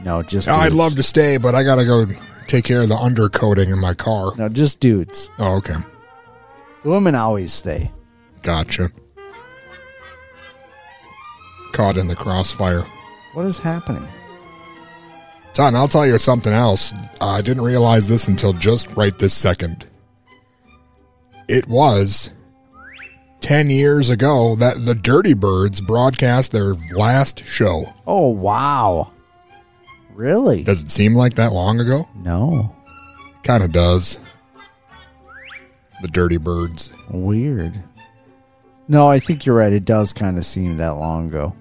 [0.00, 0.48] No, just.
[0.48, 0.74] Oh, I'd dudes.
[0.76, 2.06] love to stay, but I gotta go
[2.46, 4.32] take care of the undercoating in my car.
[4.36, 5.30] No, just dudes.
[5.38, 5.76] Oh, okay.
[6.82, 7.90] The women always stay.
[8.42, 8.90] Gotcha.
[11.74, 12.82] Caught in the crossfire.
[13.32, 14.06] What is happening?
[15.54, 16.94] Ton, I'll tell you something else.
[17.20, 19.84] I didn't realize this until just right this second.
[21.48, 22.30] It was
[23.40, 27.92] 10 years ago that the Dirty Birds broadcast their last show.
[28.06, 29.10] Oh wow!
[30.14, 30.62] Really?
[30.62, 32.08] Does it seem like that long ago?
[32.14, 32.72] No.
[33.42, 34.18] Kind of does.
[36.02, 36.94] The Dirty Birds.
[37.10, 37.82] Weird.
[38.86, 39.72] No, I think you're right.
[39.72, 41.54] It does kind of seem that long ago.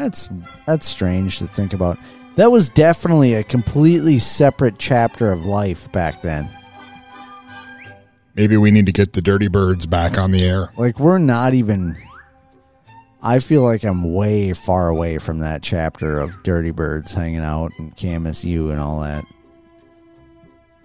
[0.00, 0.30] That's
[0.66, 1.98] that's strange to think about.
[2.36, 6.48] That was definitely a completely separate chapter of life back then.
[8.34, 10.72] Maybe we need to get the Dirty Birds back on the air.
[10.78, 11.98] Like we're not even
[13.22, 17.72] I feel like I'm way far away from that chapter of Dirty Birds hanging out
[17.78, 19.26] and KMSU and all that.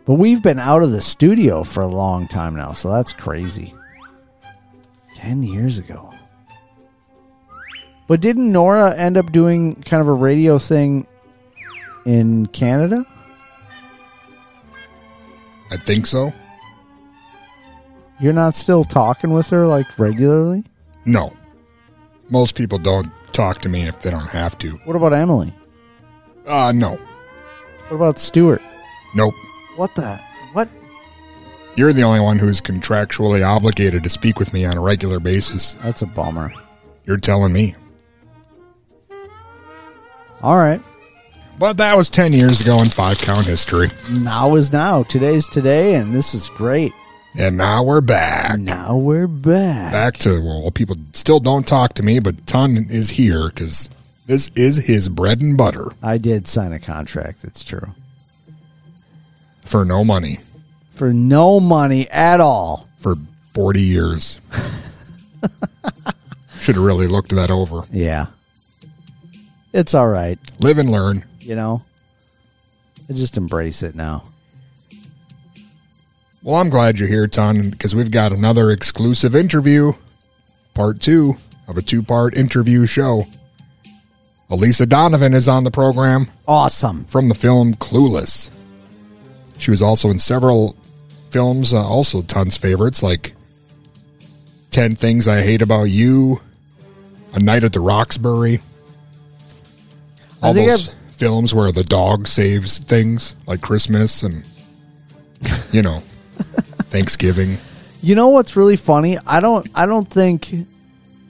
[0.04, 3.74] But we've been out of the studio for a long time now, so that's crazy.
[5.16, 6.15] 10 years ago.
[8.08, 11.08] But didn't Nora end up doing kind of a radio thing
[12.06, 13.06] in Canada?
[15.72, 16.32] I think so.
[18.20, 20.64] You're not still talking with her like regularly?
[21.06, 21.34] No.
[22.30, 24.72] Most people don't talk to me if they don't have to.
[24.86, 25.54] What about Emily?
[26.46, 27.00] Uh, no.
[27.88, 28.62] What about Stuart?
[29.16, 29.34] Nope.
[29.76, 30.18] What the?
[30.54, 30.70] What?
[31.76, 35.74] You're the only one who's contractually obligated to speak with me on a regular basis.
[35.76, 36.54] That's a bummer.
[37.06, 37.76] You're telling me.
[40.46, 40.80] All right.
[41.58, 43.90] But that was 10 years ago in five count history.
[44.20, 45.02] Now is now.
[45.04, 46.94] Today's today, and this is great.
[47.36, 48.60] And now we're back.
[48.60, 49.92] Now we're back.
[49.92, 53.90] Back to, well, people still don't talk to me, but Ton is here because
[54.28, 57.44] this is his bread and butter I did sign a contract.
[57.44, 57.94] It's true.
[59.66, 60.38] for no money
[60.94, 62.88] For no money at all.
[63.00, 63.16] for
[63.54, 64.40] 40 years.
[66.60, 67.84] Should have really looked that over.
[67.92, 68.28] Yeah.
[69.76, 70.40] It's all right.
[70.62, 71.26] Live and learn.
[71.42, 71.84] You know?
[73.10, 74.24] I just embrace it now.
[76.42, 79.92] Well, I'm glad you're here, Ton, because we've got another exclusive interview,
[80.74, 81.36] part two
[81.68, 83.24] of a two part interview show.
[84.50, 87.04] Elisa Donovan is on the program Awesome.
[87.06, 88.50] from the film Clueless.
[89.60, 90.78] She was also in several
[91.32, 93.36] films, uh, also Ton's favorites, like
[94.72, 96.40] 10 Things I Hate About You,
[97.34, 98.62] A Night at the Roxbury.
[100.46, 104.48] I All think those films where the dog saves things, like Christmas and
[105.72, 106.00] you know,
[106.92, 107.58] Thanksgiving.
[108.04, 109.18] You know what's really funny?
[109.26, 109.68] I don't.
[109.74, 110.54] I don't think.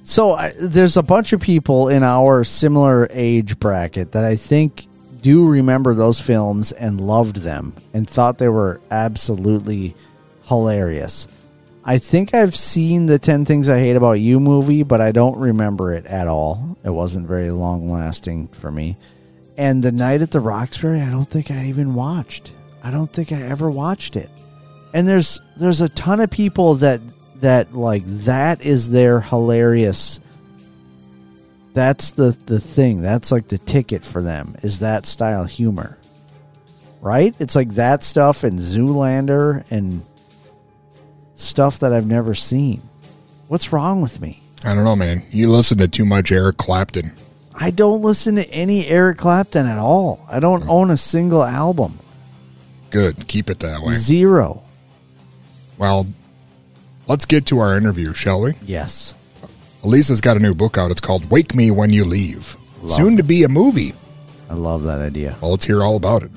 [0.03, 4.85] So I, there's a bunch of people in our similar age bracket that I think
[5.21, 9.95] do remember those films and loved them and thought they were absolutely
[10.43, 11.27] hilarious.
[11.87, 15.37] I think I've seen the 10 Things I Hate About You movie, but I don't
[15.37, 16.77] remember it at all.
[16.83, 18.97] It wasn't very long lasting for me.
[19.55, 22.51] And The Night at the Roxbury, I don't think I even watched.
[22.83, 24.29] I don't think I ever watched it.
[24.93, 27.01] And there's there's a ton of people that
[27.41, 30.19] that like that is their hilarious
[31.73, 33.01] that's the the thing.
[33.01, 35.97] That's like the ticket for them is that style humor.
[37.01, 37.35] Right?
[37.37, 40.03] It's like that stuff and Zoolander and
[41.35, 42.81] stuff that I've never seen.
[43.47, 44.41] What's wrong with me?
[44.63, 45.23] I don't know, man.
[45.29, 47.13] You listen to too much Eric Clapton.
[47.53, 50.25] I don't listen to any Eric Clapton at all.
[50.29, 50.69] I don't hmm.
[50.69, 51.99] own a single album.
[52.89, 53.27] Good.
[53.27, 53.93] Keep it that way.
[53.93, 54.63] Zero.
[55.77, 56.07] Well,
[57.07, 58.55] let's get to our interview, shall we?
[58.63, 59.13] Yes.
[59.83, 60.91] Elisa's got a new book out.
[60.91, 62.57] It's called Wake Me When You Leave.
[62.81, 63.93] Love Soon to be a movie.
[64.49, 65.35] I love that idea.
[65.41, 66.31] Well, let's hear all about it.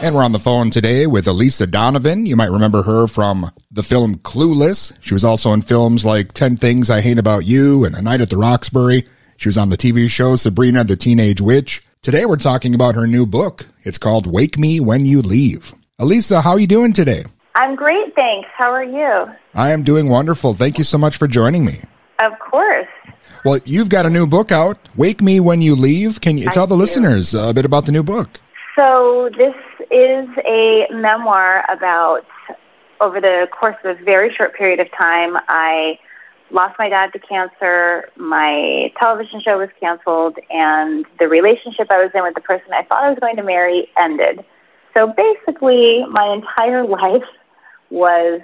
[0.00, 2.24] And we're on the phone today with Elisa Donovan.
[2.24, 4.96] You might remember her from the film Clueless.
[5.00, 8.20] She was also in films like 10 Things I Hate About You and A Night
[8.20, 9.04] at the Roxbury.
[9.38, 11.82] She was on the TV show Sabrina the Teenage Witch.
[12.00, 13.66] Today we're talking about her new book.
[13.82, 15.74] It's called Wake Me When You Leave.
[15.98, 17.24] Elisa, how are you doing today?
[17.56, 18.48] I'm great, thanks.
[18.56, 19.32] How are you?
[19.54, 20.54] I am doing wonderful.
[20.54, 21.82] Thank you so much for joining me.
[22.22, 22.86] Of course.
[23.44, 26.20] Well, you've got a new book out, Wake Me When You Leave.
[26.20, 26.80] Can you I tell the do.
[26.80, 28.40] listeners a bit about the new book?
[28.76, 29.54] So, this
[29.90, 32.26] is a memoir about
[33.00, 35.36] over the course of a very short period of time.
[35.48, 35.98] I
[36.50, 42.10] lost my dad to cancer, my television show was canceled, and the relationship I was
[42.14, 44.44] in with the person I thought I was going to marry ended.
[44.96, 47.28] So, basically, my entire life
[47.90, 48.40] was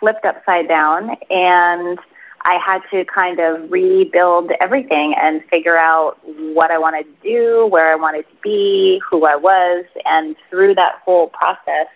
[0.00, 1.98] flipped upside down, and
[2.44, 7.66] I had to kind of rebuild everything and figure out what I wanted to do,
[7.66, 9.84] where I wanted to be, who I was.
[10.04, 11.86] And through that whole process,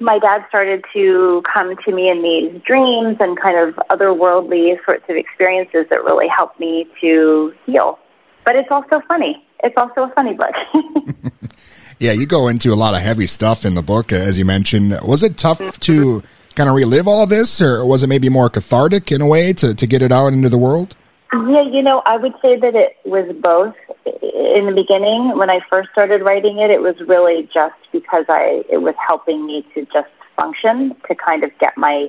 [0.00, 5.04] my dad started to come to me in these dreams and kind of otherworldly sorts
[5.08, 7.98] of experiences that really helped me to heal.
[8.44, 9.44] But it's also funny.
[9.64, 10.54] It's also a funny book.
[11.98, 14.96] Yeah, you go into a lot of heavy stuff in the book, as you mentioned.
[15.02, 16.22] Was it tough to
[16.58, 19.74] kind of relive all this, or was it maybe more cathartic in a way to,
[19.74, 20.96] to get it out into the world?
[21.32, 23.76] Yeah, you know, I would say that it was both.
[24.04, 28.64] In the beginning, when I first started writing it, it was really just because I
[28.68, 32.08] it was helping me to just function, to kind of get my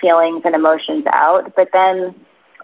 [0.00, 1.54] feelings and emotions out.
[1.54, 2.14] But then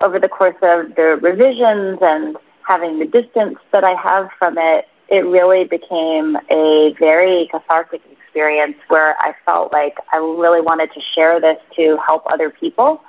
[0.00, 2.36] over the course of the revisions and
[2.66, 8.76] having the distance that I have from it, it really became a very cathartic experience
[8.88, 13.02] where I felt like I really wanted to share this to help other people.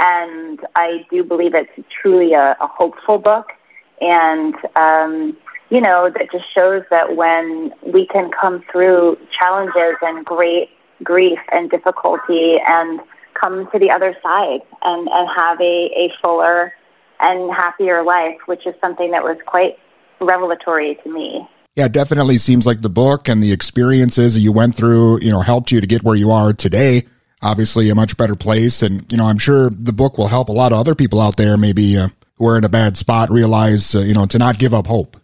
[0.00, 1.70] And I do believe it's
[2.02, 3.52] truly a, a hopeful book.
[4.00, 5.36] And, um,
[5.70, 10.70] you know, that just shows that when we can come through challenges and great
[11.02, 13.00] grief and difficulty and
[13.40, 16.72] come to the other side and, and have a, a fuller
[17.20, 19.78] and happier life, which is something that was quite
[20.20, 21.48] revelatory to me.
[21.76, 25.32] Yeah, it definitely seems like the book and the experiences that you went through, you
[25.32, 27.06] know, helped you to get where you are today.
[27.42, 28.80] Obviously, a much better place.
[28.80, 31.36] And, you know, I'm sure the book will help a lot of other people out
[31.36, 34.58] there, maybe uh, who are in a bad spot, realize, uh, you know, to not
[34.58, 35.16] give up hope.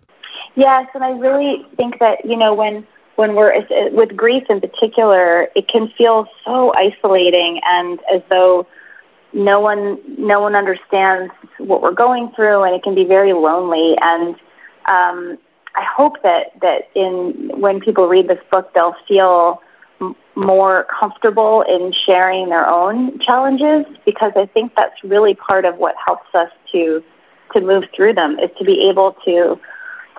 [0.57, 3.55] Yes, and I really think that you know when when we're
[3.93, 8.67] with grief in particular, it can feel so isolating and as though
[9.33, 13.97] no one no one understands what we're going through, and it can be very lonely.
[14.03, 14.35] And
[14.91, 15.39] um,
[15.75, 19.63] I hope that that in when people read this book, they'll feel
[20.01, 25.77] m- more comfortable in sharing their own challenges because I think that's really part of
[25.77, 27.03] what helps us to
[27.55, 29.59] to move through them is to be able to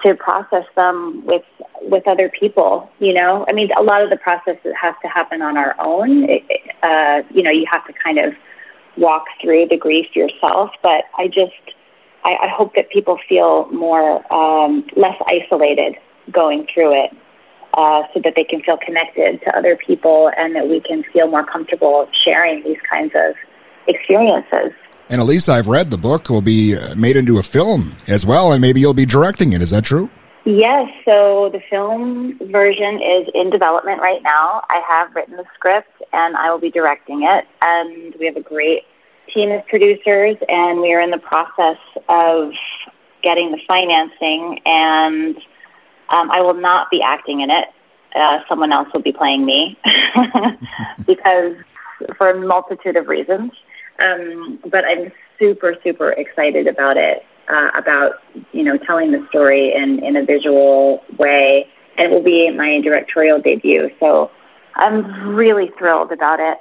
[0.04, 1.44] to process them with
[1.82, 2.90] with other people.
[3.00, 6.30] You know, I mean, a lot of the process has to happen on our own.
[6.30, 6.44] It,
[6.84, 8.34] uh, you know, you have to kind of
[8.98, 10.72] walk through the grief yourself.
[10.82, 11.54] But I just,
[12.24, 15.96] I, I hope that people feel more um, less isolated
[16.32, 17.12] going through it,
[17.74, 21.28] uh, so that they can feel connected to other people and that we can feel
[21.28, 23.34] more comfortable sharing these kinds of
[23.88, 24.74] experiences.
[25.10, 28.52] And Elisa, I've read the book will be uh, made into a film as well,
[28.52, 29.62] and maybe you'll be directing it.
[29.62, 30.10] Is that true?
[30.46, 34.64] Yes, so the film version is in development right now.
[34.70, 37.46] I have written the script and I will be directing it.
[37.62, 38.84] And we have a great
[39.34, 41.78] team of producers, and we are in the process
[42.10, 42.52] of
[43.24, 45.38] getting the financing and
[46.12, 47.68] Um, I will not be acting in it.
[48.14, 49.80] Uh, someone else will be playing me
[51.08, 51.56] because
[52.18, 53.52] for a multitude of reasons.
[54.06, 58.16] Um, but I'm super, super excited about it, uh, about,
[58.52, 61.68] you know, telling the story in, in a visual way.
[61.98, 63.90] And it will be my directorial debut.
[64.00, 64.32] So
[64.76, 66.58] I'm really thrilled about it.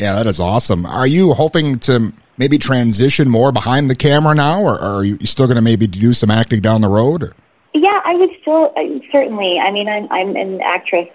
[0.00, 0.86] Yeah, that is awesome.
[0.86, 5.18] Are you hoping to maybe transition more behind the camera now, or, or are you
[5.26, 7.22] still going to maybe do some acting down the road?
[7.22, 7.34] Or?
[7.74, 8.72] Yeah, I would still
[9.12, 9.58] certainly.
[9.58, 11.08] I mean, I'm I'm an actress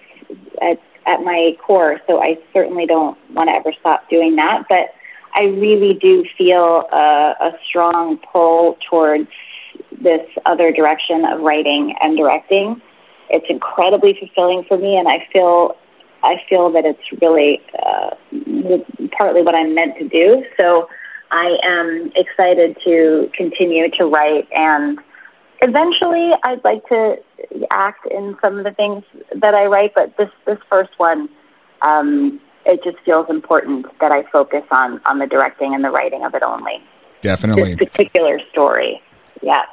[0.61, 4.65] at at my core, so I certainly don't want to ever stop doing that.
[4.69, 4.93] But
[5.33, 9.29] I really do feel a, a strong pull towards
[9.99, 12.79] this other direction of writing and directing.
[13.31, 15.75] It's incredibly fulfilling for me, and I feel
[16.25, 18.09] I feel that it's really uh,
[19.17, 20.43] partly what I'm meant to do.
[20.59, 20.89] So
[21.31, 24.99] I am excited to continue to write and
[25.61, 27.17] eventually I'd like to
[27.71, 29.03] act in some of the things
[29.35, 31.29] that I write, but this this first one,
[31.81, 36.23] um, it just feels important that I focus on on the directing and the writing
[36.25, 36.83] of it only.
[37.21, 37.75] Definitely.
[37.75, 39.01] This particular story,
[39.41, 39.63] yeah.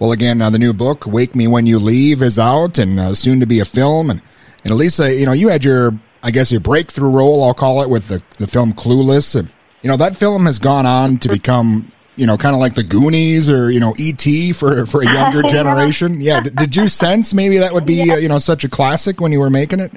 [0.00, 3.14] Well, again, uh, the new book, "Wake Me When You Leave," is out and uh,
[3.14, 4.10] soon to be a film.
[4.10, 4.20] And
[4.66, 7.88] and Elisa, you know, you had your, I guess, your breakthrough role, I'll call it,
[7.88, 9.52] with the the film "Clueless," and
[9.82, 12.82] you know that film has gone on to become you know, kind of like the
[12.82, 14.52] Goonies or you know E.T.
[14.54, 16.20] for for a younger generation.
[16.20, 19.20] Yeah, D- did you sense maybe that would be uh, you know such a classic
[19.20, 19.92] when you were making it?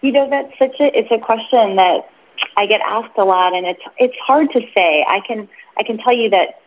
[0.00, 2.08] You know, that's such a it's a question that
[2.56, 5.04] I get asked a lot, and it's it's hard to say.
[5.08, 6.60] I can I can tell you that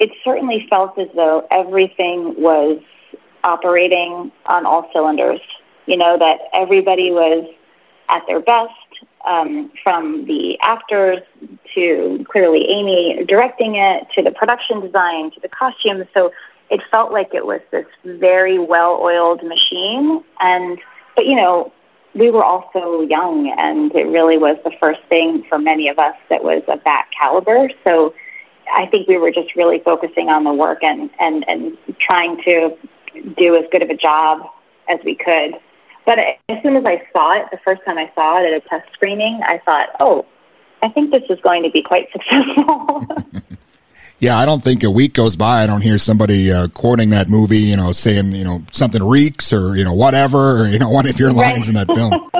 [0.00, 2.80] it certainly felt as though everything was
[3.44, 5.40] operating on all cylinders.
[5.86, 7.48] You know that everybody was
[8.08, 8.72] at their best,
[9.26, 11.18] um, from the actors
[11.74, 16.06] to clearly Amy directing it to the production design to the costumes.
[16.14, 16.32] So
[16.70, 20.24] it felt like it was this very well-oiled machine.
[20.40, 20.78] And
[21.16, 21.72] but you know,
[22.14, 25.98] we were all so young, and it really was the first thing for many of
[25.98, 27.68] us that was of that caliber.
[27.84, 28.14] So
[28.72, 32.76] I think we were just really focusing on the work and and and trying to
[33.36, 34.46] do as good of a job
[34.88, 35.54] as we could.
[36.06, 36.18] But
[36.48, 38.90] as soon as I saw it, the first time I saw it at a test
[38.94, 40.24] screening, I thought, oh,
[40.82, 43.06] I think this is going to be quite successful.
[44.18, 47.28] Yeah, I don't think a week goes by I don't hear somebody uh, quoting that
[47.28, 50.88] movie, you know, saying you know something reeks or you know whatever, or you know
[50.98, 52.30] one of your lines in that film.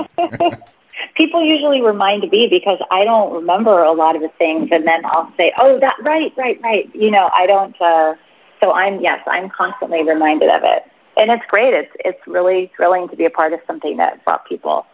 [1.15, 5.05] People usually remind me because I don't remember a lot of the things, and then
[5.05, 7.79] I'll say, "Oh, that right, right, right." You know, I don't.
[7.79, 8.15] Uh,
[8.63, 10.83] so I'm yes, I'm constantly reminded of it,
[11.17, 11.73] and it's great.
[11.73, 14.85] It's it's really thrilling to be a part of something that brought people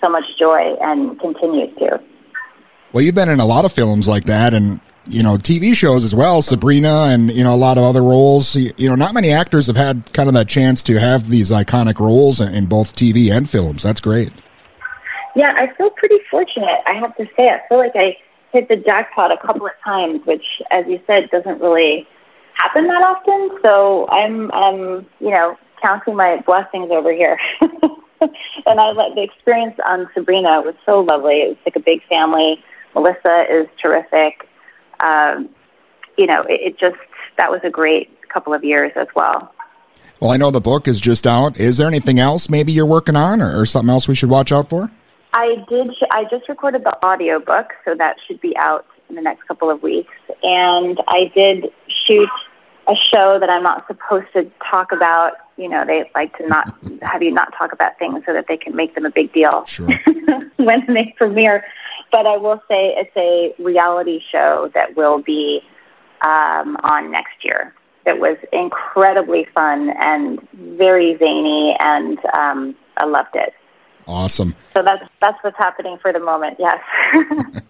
[0.00, 2.00] so much joy and continues to.
[2.92, 6.04] Well, you've been in a lot of films like that, and you know TV shows
[6.04, 8.56] as well, Sabrina, and you know a lot of other roles.
[8.56, 11.50] You you know, not many actors have had kind of that chance to have these
[11.50, 13.82] iconic roles in in both TV and films.
[13.82, 14.32] That's great.
[15.34, 16.80] Yeah, I feel pretty fortunate.
[16.86, 18.16] I have to say, I feel like I
[18.52, 22.08] hit the jackpot a couple of times, which, as you said, doesn't really
[22.54, 23.50] happen that often.
[23.62, 27.38] So I'm, um, you know, counting my blessings over here.
[27.60, 31.40] and I let the experience on Sabrina was so lovely.
[31.40, 32.62] It was like a big family.
[32.94, 34.48] Melissa is terrific.
[35.00, 35.48] Um,
[36.16, 36.96] you know, it, it just
[37.38, 39.52] that was a great couple of years as well.
[40.20, 41.60] Well, I know the book is just out.
[41.60, 44.50] Is there anything else maybe you're working on, or, or something else we should watch
[44.50, 44.90] out for?
[45.32, 45.94] I did.
[45.94, 49.46] Sh- I just recorded the audio book, so that should be out in the next
[49.46, 50.12] couple of weeks.
[50.42, 51.66] And I did
[52.06, 52.28] shoot
[52.88, 55.32] a show that I'm not supposed to talk about.
[55.56, 58.56] You know, they like to not have you not talk about things so that they
[58.56, 59.66] can make them a big deal
[60.56, 61.64] when they premiere.
[62.10, 65.60] But I will say it's a reality show that will be
[66.24, 67.74] um, on next year.
[68.04, 73.52] That was incredibly fun and very zany, and um, I loved it.
[74.06, 74.54] Awesome.
[74.72, 76.56] So that's that's what's happening for the moment.
[76.58, 76.82] Yes.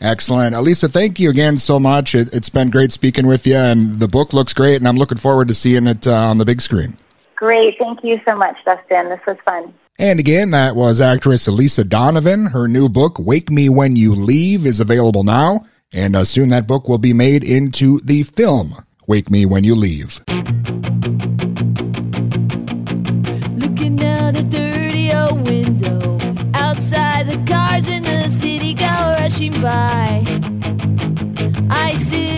[0.00, 0.54] Excellent.
[0.54, 2.14] Elisa, thank you again so much.
[2.14, 5.18] It, it's been great speaking with you, and the book looks great, and I'm looking
[5.18, 6.98] forward to seeing it uh, on the big screen.
[7.34, 7.74] Great.
[7.78, 9.08] Thank you so much, Dustin.
[9.08, 9.72] This was fun.
[9.98, 12.46] And again, that was actress Elisa Donovan.
[12.46, 16.66] Her new book, Wake Me When You Leave, is available now, and uh, soon that
[16.66, 20.20] book will be made into the film, Wake Me When You Leave.
[23.56, 26.18] Looking out a dirty old window.
[26.52, 28.15] Outside, the cars in the city go rushing
[31.68, 32.35] I sit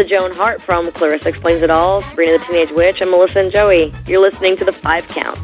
[0.00, 3.52] Melissa Joan Hart from Clarissa Explains It All, Sabrina the Teenage Witch, and Melissa and
[3.52, 3.92] Joey.
[4.06, 5.38] You're listening to The Five Count.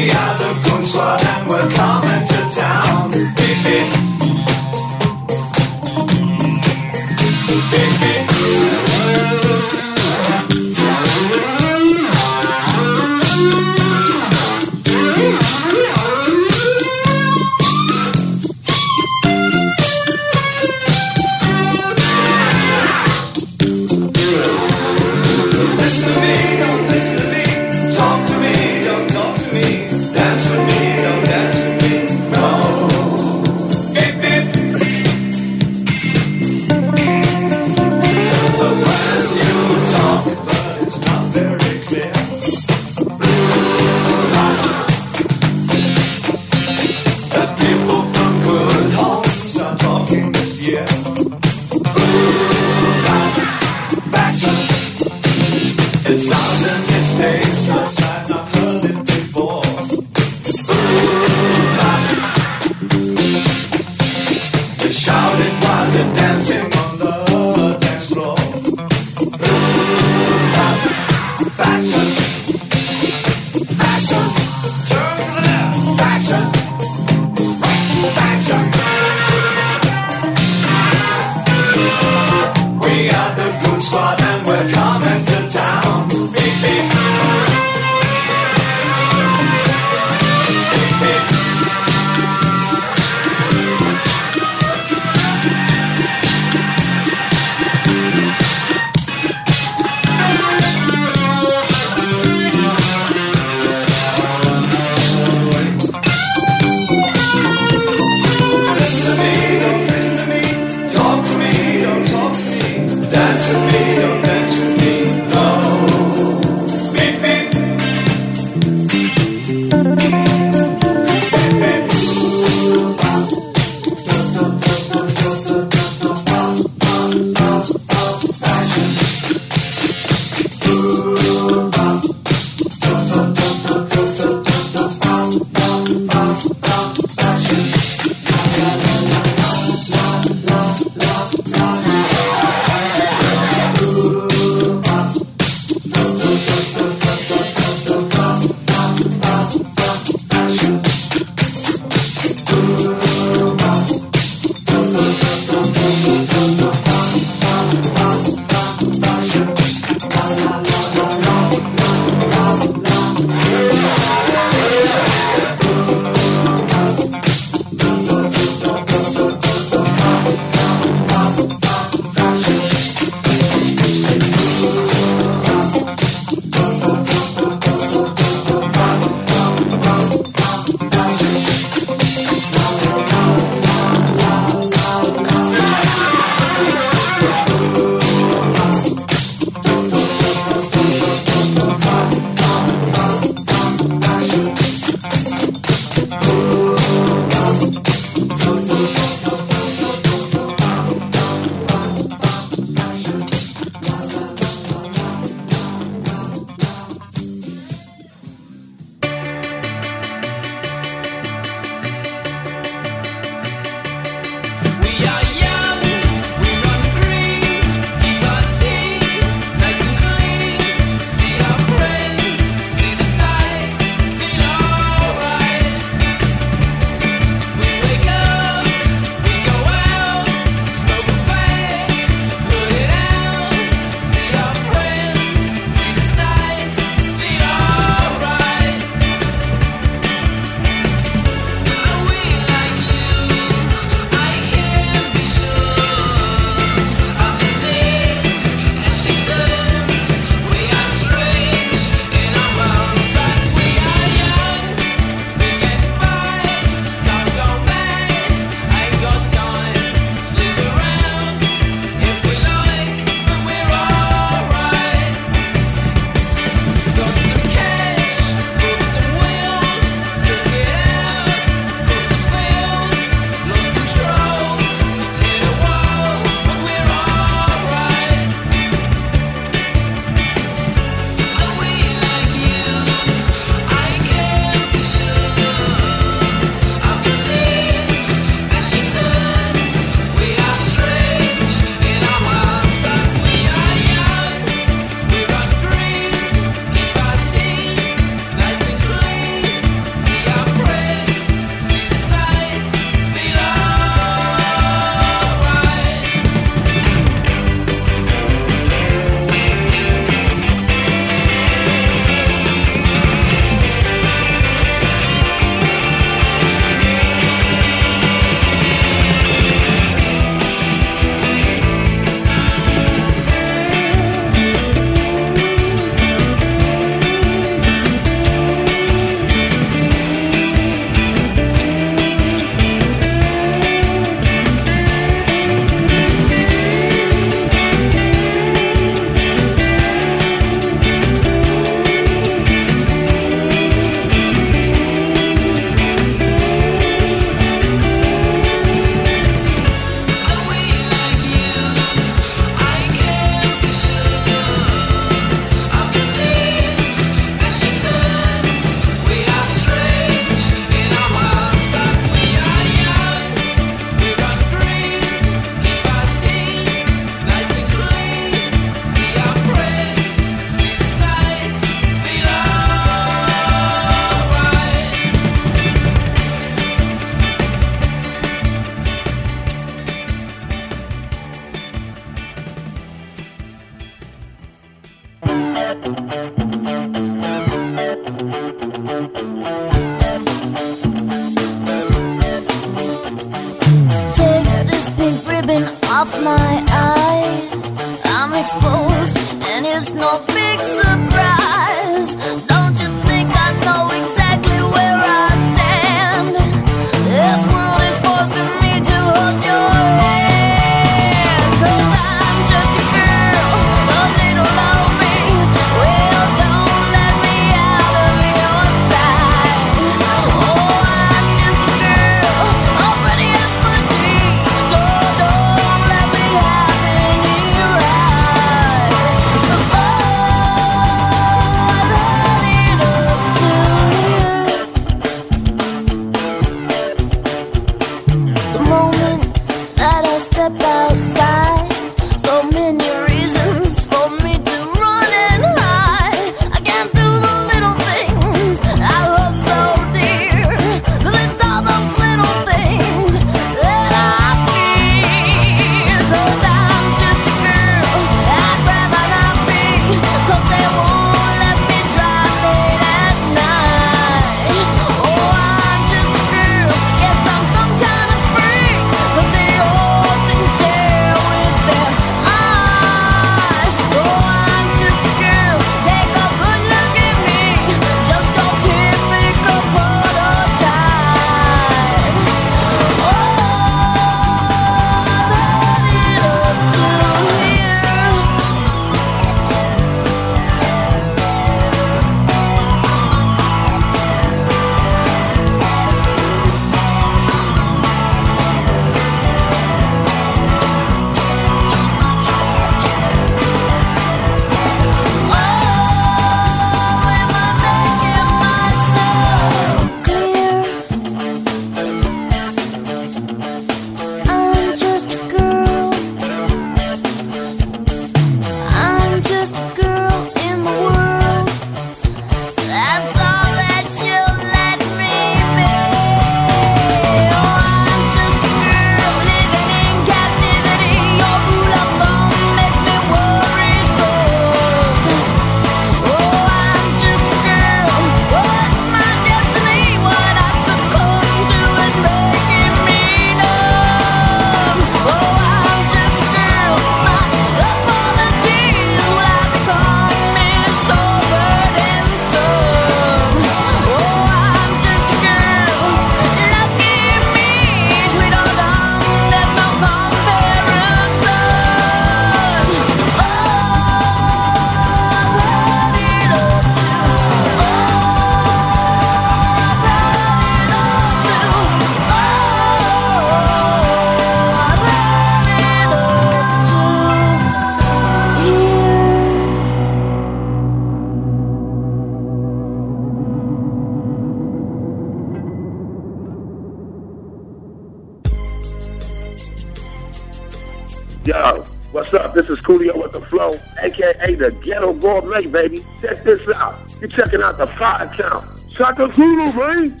[595.04, 595.84] gourmet, baby.
[596.00, 596.76] Check this out.
[596.98, 598.42] You're checking out the Five Town.
[598.72, 600.00] Shaka Zulu, man.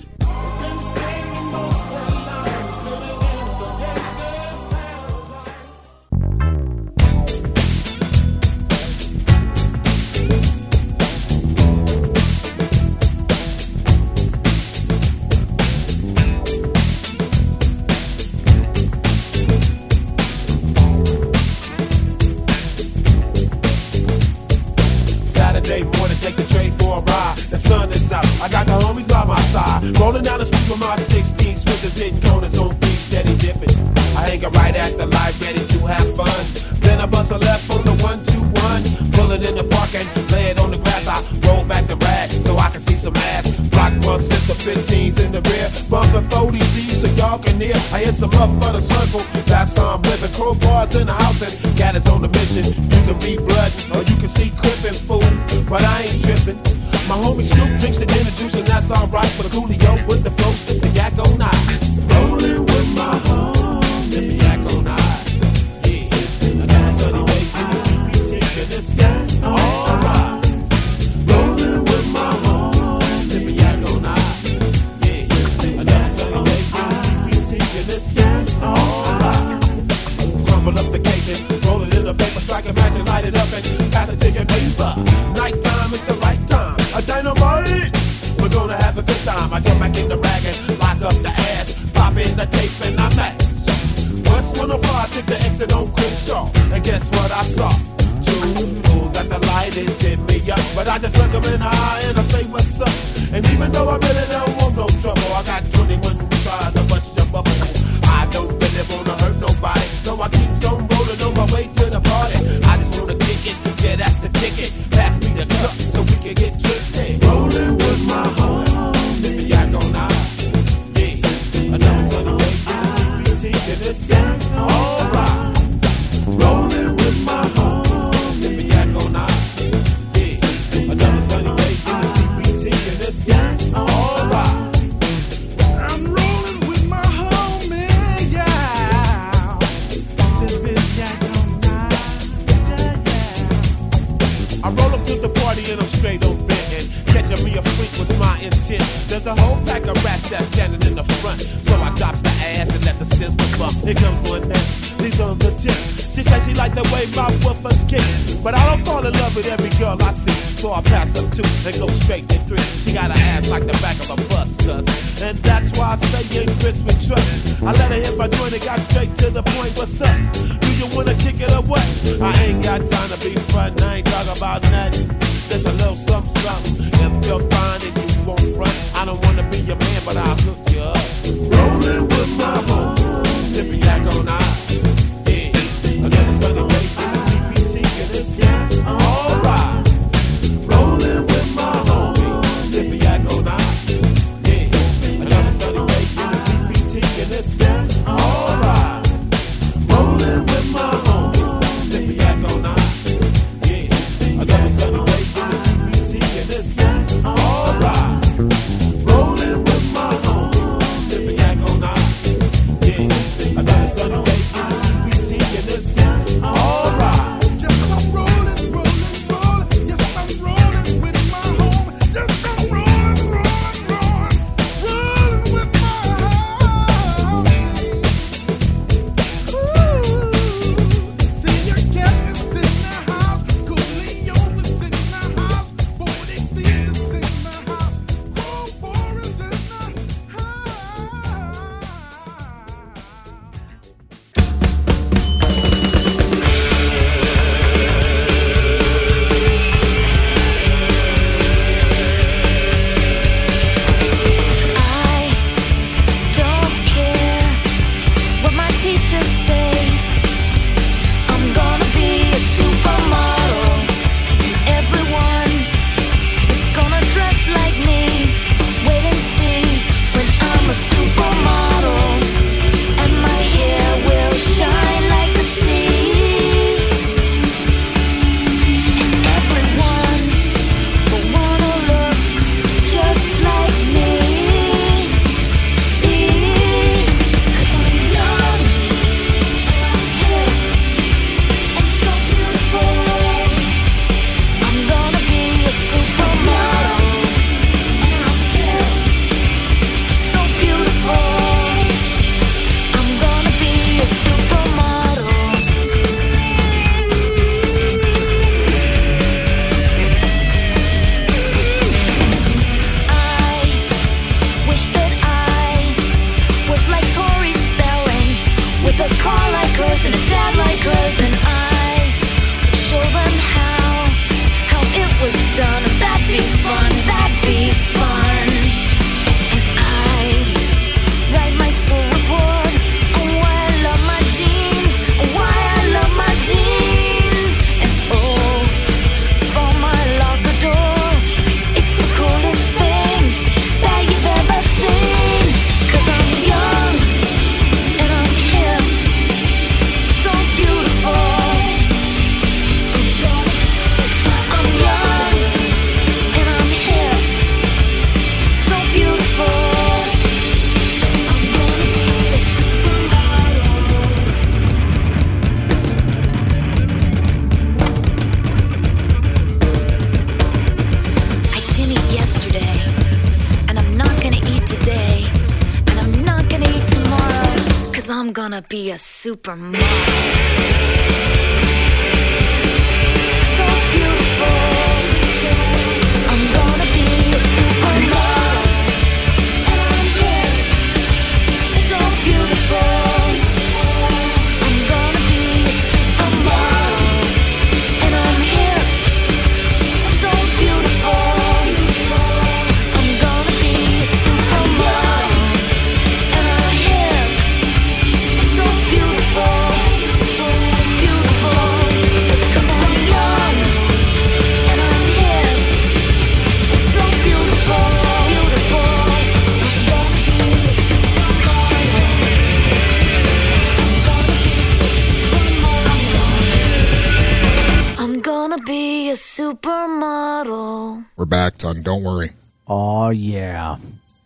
[379.48, 379.73] A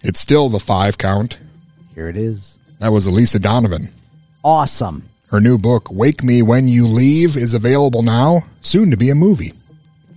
[0.08, 1.36] It's still the five count.
[1.94, 2.58] Here it is.
[2.78, 3.92] That was Elisa Donovan.
[4.42, 5.06] Awesome.
[5.30, 9.14] Her new book, Wake Me When You Leave, is available now, soon to be a
[9.14, 9.52] movie.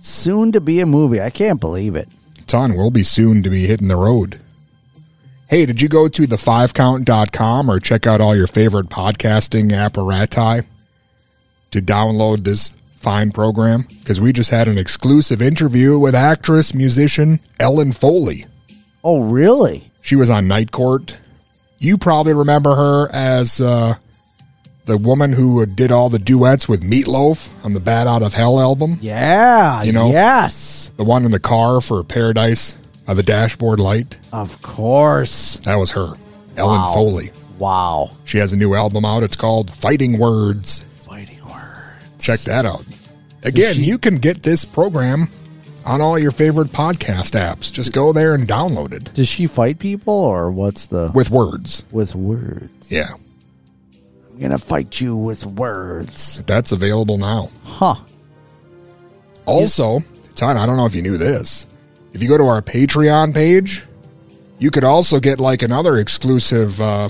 [0.00, 1.20] Soon to be a movie.
[1.20, 2.08] I can't believe it.
[2.46, 4.40] Ton will be soon to be hitting the road.
[5.50, 10.64] Hey, did you go to the5count.com or check out all your favorite podcasting apparati
[11.70, 13.84] to download this fine program?
[13.98, 18.46] Because we just had an exclusive interview with actress, musician Ellen Foley.
[19.04, 19.90] Oh, really?
[20.02, 21.18] She was on Night Court.
[21.78, 23.96] You probably remember her as uh,
[24.84, 28.60] the woman who did all the duets with Meatloaf on the Bat Out of Hell
[28.60, 28.98] album.
[29.00, 29.82] Yeah.
[29.82, 30.10] You know?
[30.10, 30.92] Yes.
[30.96, 32.74] The one in the car for Paradise
[33.06, 34.16] by the Dashboard Light.
[34.32, 35.56] Of course.
[35.64, 36.14] That was her,
[36.56, 36.92] Ellen Wow.
[36.94, 37.30] Foley.
[37.58, 38.10] Wow.
[38.24, 39.22] She has a new album out.
[39.24, 40.84] It's called Fighting Words.
[41.04, 42.18] Fighting Words.
[42.24, 42.84] Check that out.
[43.44, 45.28] Again, you can get this program
[45.84, 47.72] on all your favorite podcast apps.
[47.72, 51.84] Just go there and download it Does she fight people or what's the with words.
[51.90, 52.90] with words?
[52.90, 53.10] Yeah,
[54.30, 56.42] I'm gonna fight you with words.
[56.46, 57.50] that's available now.
[57.64, 57.96] Huh.
[59.46, 60.00] Also,
[60.36, 61.66] Todd, I don't know if you knew this.
[62.12, 63.84] If you go to our Patreon page,
[64.58, 67.08] you could also get like another exclusive uh,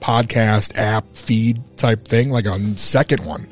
[0.00, 3.46] podcast app feed type thing, like a second one,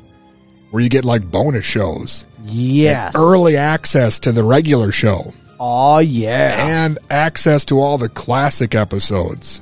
[0.71, 2.25] where you get like bonus shows.
[2.49, 3.13] Yes.
[3.15, 5.33] early access to the regular show.
[5.59, 6.83] Oh yeah.
[6.83, 9.61] And access to all the classic episodes.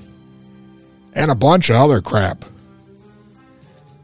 [1.13, 2.43] And a bunch of other crap.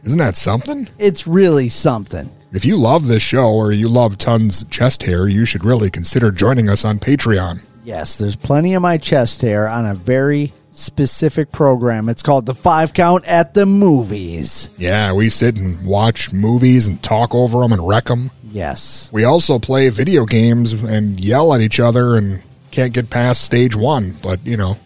[0.03, 0.87] Isn't that something?
[0.97, 2.29] It's really something.
[2.53, 6.31] If you love this show or you love tons chest hair, you should really consider
[6.31, 7.61] joining us on Patreon.
[7.83, 12.09] Yes, there's plenty of my chest hair on a very specific program.
[12.09, 14.69] It's called the Five Count at the Movies.
[14.77, 18.31] Yeah, we sit and watch movies and talk over them and wreck them.
[18.51, 19.09] Yes.
[19.13, 22.41] We also play video games and yell at each other and
[22.71, 24.15] can't get past stage one.
[24.21, 24.77] But, you know,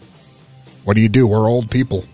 [0.84, 1.26] what do you do?
[1.26, 2.04] We're old people.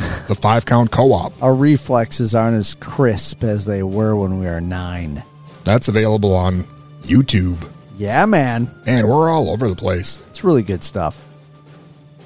[0.28, 1.42] the five count co op.
[1.42, 5.22] Our reflexes aren't as crisp as they were when we were nine.
[5.64, 6.64] That's available on
[7.02, 7.68] YouTube.
[7.98, 8.70] Yeah, man.
[8.86, 10.22] And we're all over the place.
[10.30, 11.24] It's really good stuff.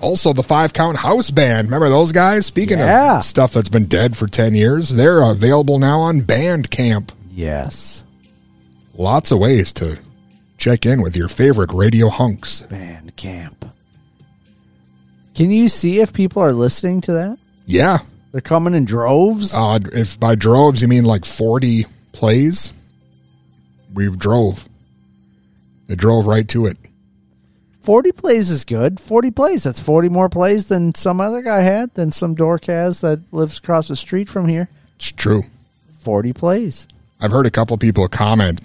[0.04, 1.68] Also, the Five Count House Band.
[1.68, 2.44] Remember those guys?
[2.44, 3.18] Speaking Yeah.
[3.20, 7.08] of stuff that's been dead for 10 years, they're available now on Bandcamp.
[7.34, 8.04] Yes.
[8.98, 9.98] Lots of ways to
[10.58, 12.60] check in with your favorite radio hunks.
[12.68, 13.64] Band camp.
[15.34, 17.38] Can you see if people are listening to that?
[17.64, 18.00] Yeah.
[18.32, 19.54] They're coming in droves.
[19.54, 22.72] Uh, if by droves you mean like 40 plays,
[23.94, 24.68] we've drove.
[25.86, 26.76] They drove right to it.
[27.84, 28.98] 40 plays is good.
[28.98, 29.64] 40 plays.
[29.64, 33.58] That's 40 more plays than some other guy had, than some dork has that lives
[33.58, 34.70] across the street from here.
[34.96, 35.42] It's true.
[36.00, 36.88] 40 plays.
[37.20, 38.60] I've heard a couple people comment,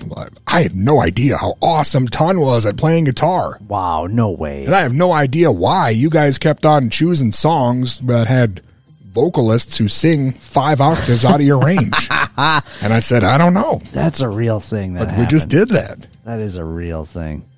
[0.48, 3.60] I had no idea how awesome Ton was at playing guitar.
[3.68, 4.66] Wow, no way.
[4.66, 8.62] And I have no idea why you guys kept on choosing songs that had
[9.04, 11.94] vocalists who sing five octaves out of your range.
[12.38, 13.82] and I said, I don't know.
[13.92, 14.94] That's a real thing.
[14.94, 16.08] That But we just did that.
[16.24, 17.49] That is a real thing.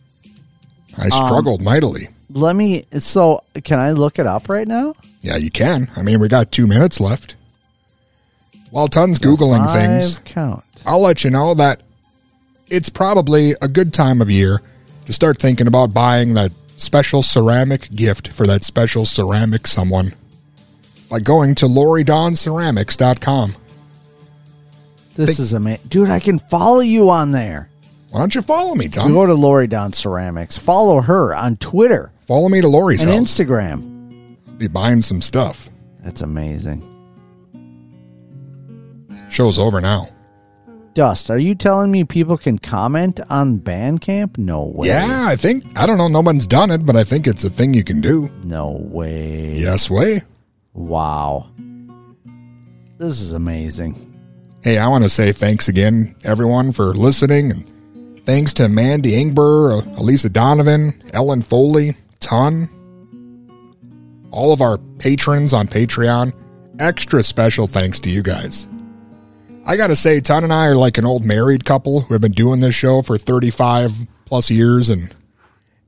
[0.98, 2.10] I um, struggled mightily.
[2.30, 2.86] Let me.
[3.00, 4.96] So, can I look it up right now?
[5.22, 5.92] Yeah, you can.
[5.96, 7.36] I mean, we got two minutes left.
[8.72, 10.64] While Ton's Googling things, count.
[10.86, 11.82] I'll let you know that
[12.70, 14.62] it's probably a good time of year
[15.06, 20.14] to start thinking about buying that special ceramic gift for that special ceramic someone
[21.10, 23.56] by going to LoriDawnCeramics.com.
[25.16, 26.10] This is amazing, dude.
[26.10, 27.70] I can follow you on there.
[28.12, 29.14] Why don't you follow me, Ton?
[29.14, 30.58] go to Lori Dawn Ceramics.
[30.58, 33.20] Follow her on Twitter Follow me to Lori's and house.
[33.20, 34.38] Instagram.
[34.58, 35.70] Be buying some stuff.
[36.02, 36.82] That's amazing.
[39.30, 40.08] Show's over now.
[40.94, 44.38] Dust, are you telling me people can comment on Bandcamp?
[44.38, 44.88] No way.
[44.88, 46.08] Yeah, I think I don't know.
[46.08, 48.30] No one's done it, but I think it's a thing you can do.
[48.44, 49.56] No way.
[49.56, 50.22] Yes, way.
[50.74, 51.50] Wow.
[52.98, 54.08] This is amazing.
[54.64, 57.71] Hey, I want to say thanks again, everyone, for listening, and
[58.24, 62.70] thanks to Mandy Ingber, Elisa Donovan, Ellen Foley, Ton,
[64.32, 66.34] all of our patrons on Patreon.
[66.80, 68.68] Extra special thanks to you guys.
[69.66, 72.22] I got to say, Ton and I are like an old married couple who have
[72.22, 73.92] been doing this show for 35
[74.26, 75.14] plus years, and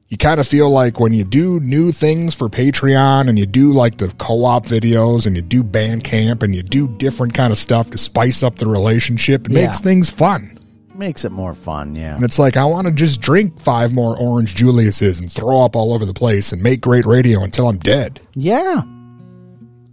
[0.10, 3.72] you kind of feel like when you do new things for Patreon and you do
[3.72, 7.90] like the co-op videos and you do Bandcamp and you do different kind of stuff
[7.92, 9.66] to spice up the relationship, it Yeah.
[9.66, 10.60] makes things fun.
[10.96, 12.16] Makes it more fun, yeah.
[12.16, 15.76] And it's like I want to just drink five more orange Julius's and throw up
[15.76, 18.22] all over the place and make great radio until I'm dead.
[18.36, 18.84] Yeah.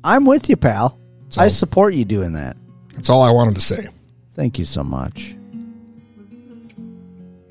[0.05, 0.99] I'm with you, pal.
[1.39, 2.57] I support you doing that.
[2.95, 3.89] That's all I wanted to say.
[4.33, 5.35] Thank you so much.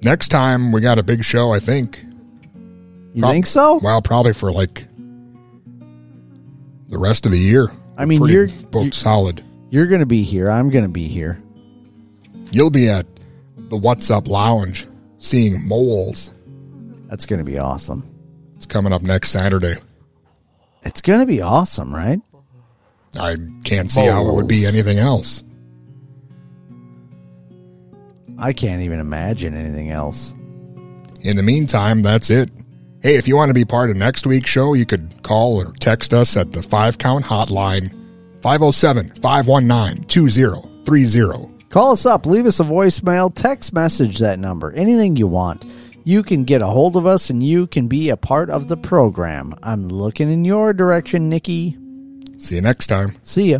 [0.01, 2.05] Next time we got a big show, I think.
[3.13, 3.79] You think so?
[3.81, 4.85] Well, probably for like
[6.89, 7.71] the rest of the year.
[7.97, 9.43] I mean, you're booked you- solid.
[9.71, 10.49] You're going to be here.
[10.49, 11.41] I'm going to be here.
[12.51, 13.05] You'll be at
[13.69, 14.87] the What's Up Lounge
[15.17, 16.33] seeing moles.
[17.07, 18.09] That's going to be awesome.
[18.55, 19.75] It's coming up next Saturday.
[20.83, 22.19] It's going to be awesome, right?
[23.19, 25.43] I can't see how it would be anything else.
[28.37, 30.33] I can't even imagine anything else.
[31.21, 32.49] In the meantime, that's it.
[33.01, 35.73] Hey, if you want to be part of next week's show, you could call or
[35.73, 37.91] text us at the 5 count hotline
[38.41, 41.58] 507 519 2030.
[41.69, 45.65] Call us up, leave us a voicemail, text message that number, anything you want.
[46.03, 48.77] You can get a hold of us and you can be a part of the
[48.77, 49.53] program.
[49.61, 51.77] I'm looking in your direction, Nikki.
[52.39, 53.17] See you next time.
[53.21, 53.59] See ya.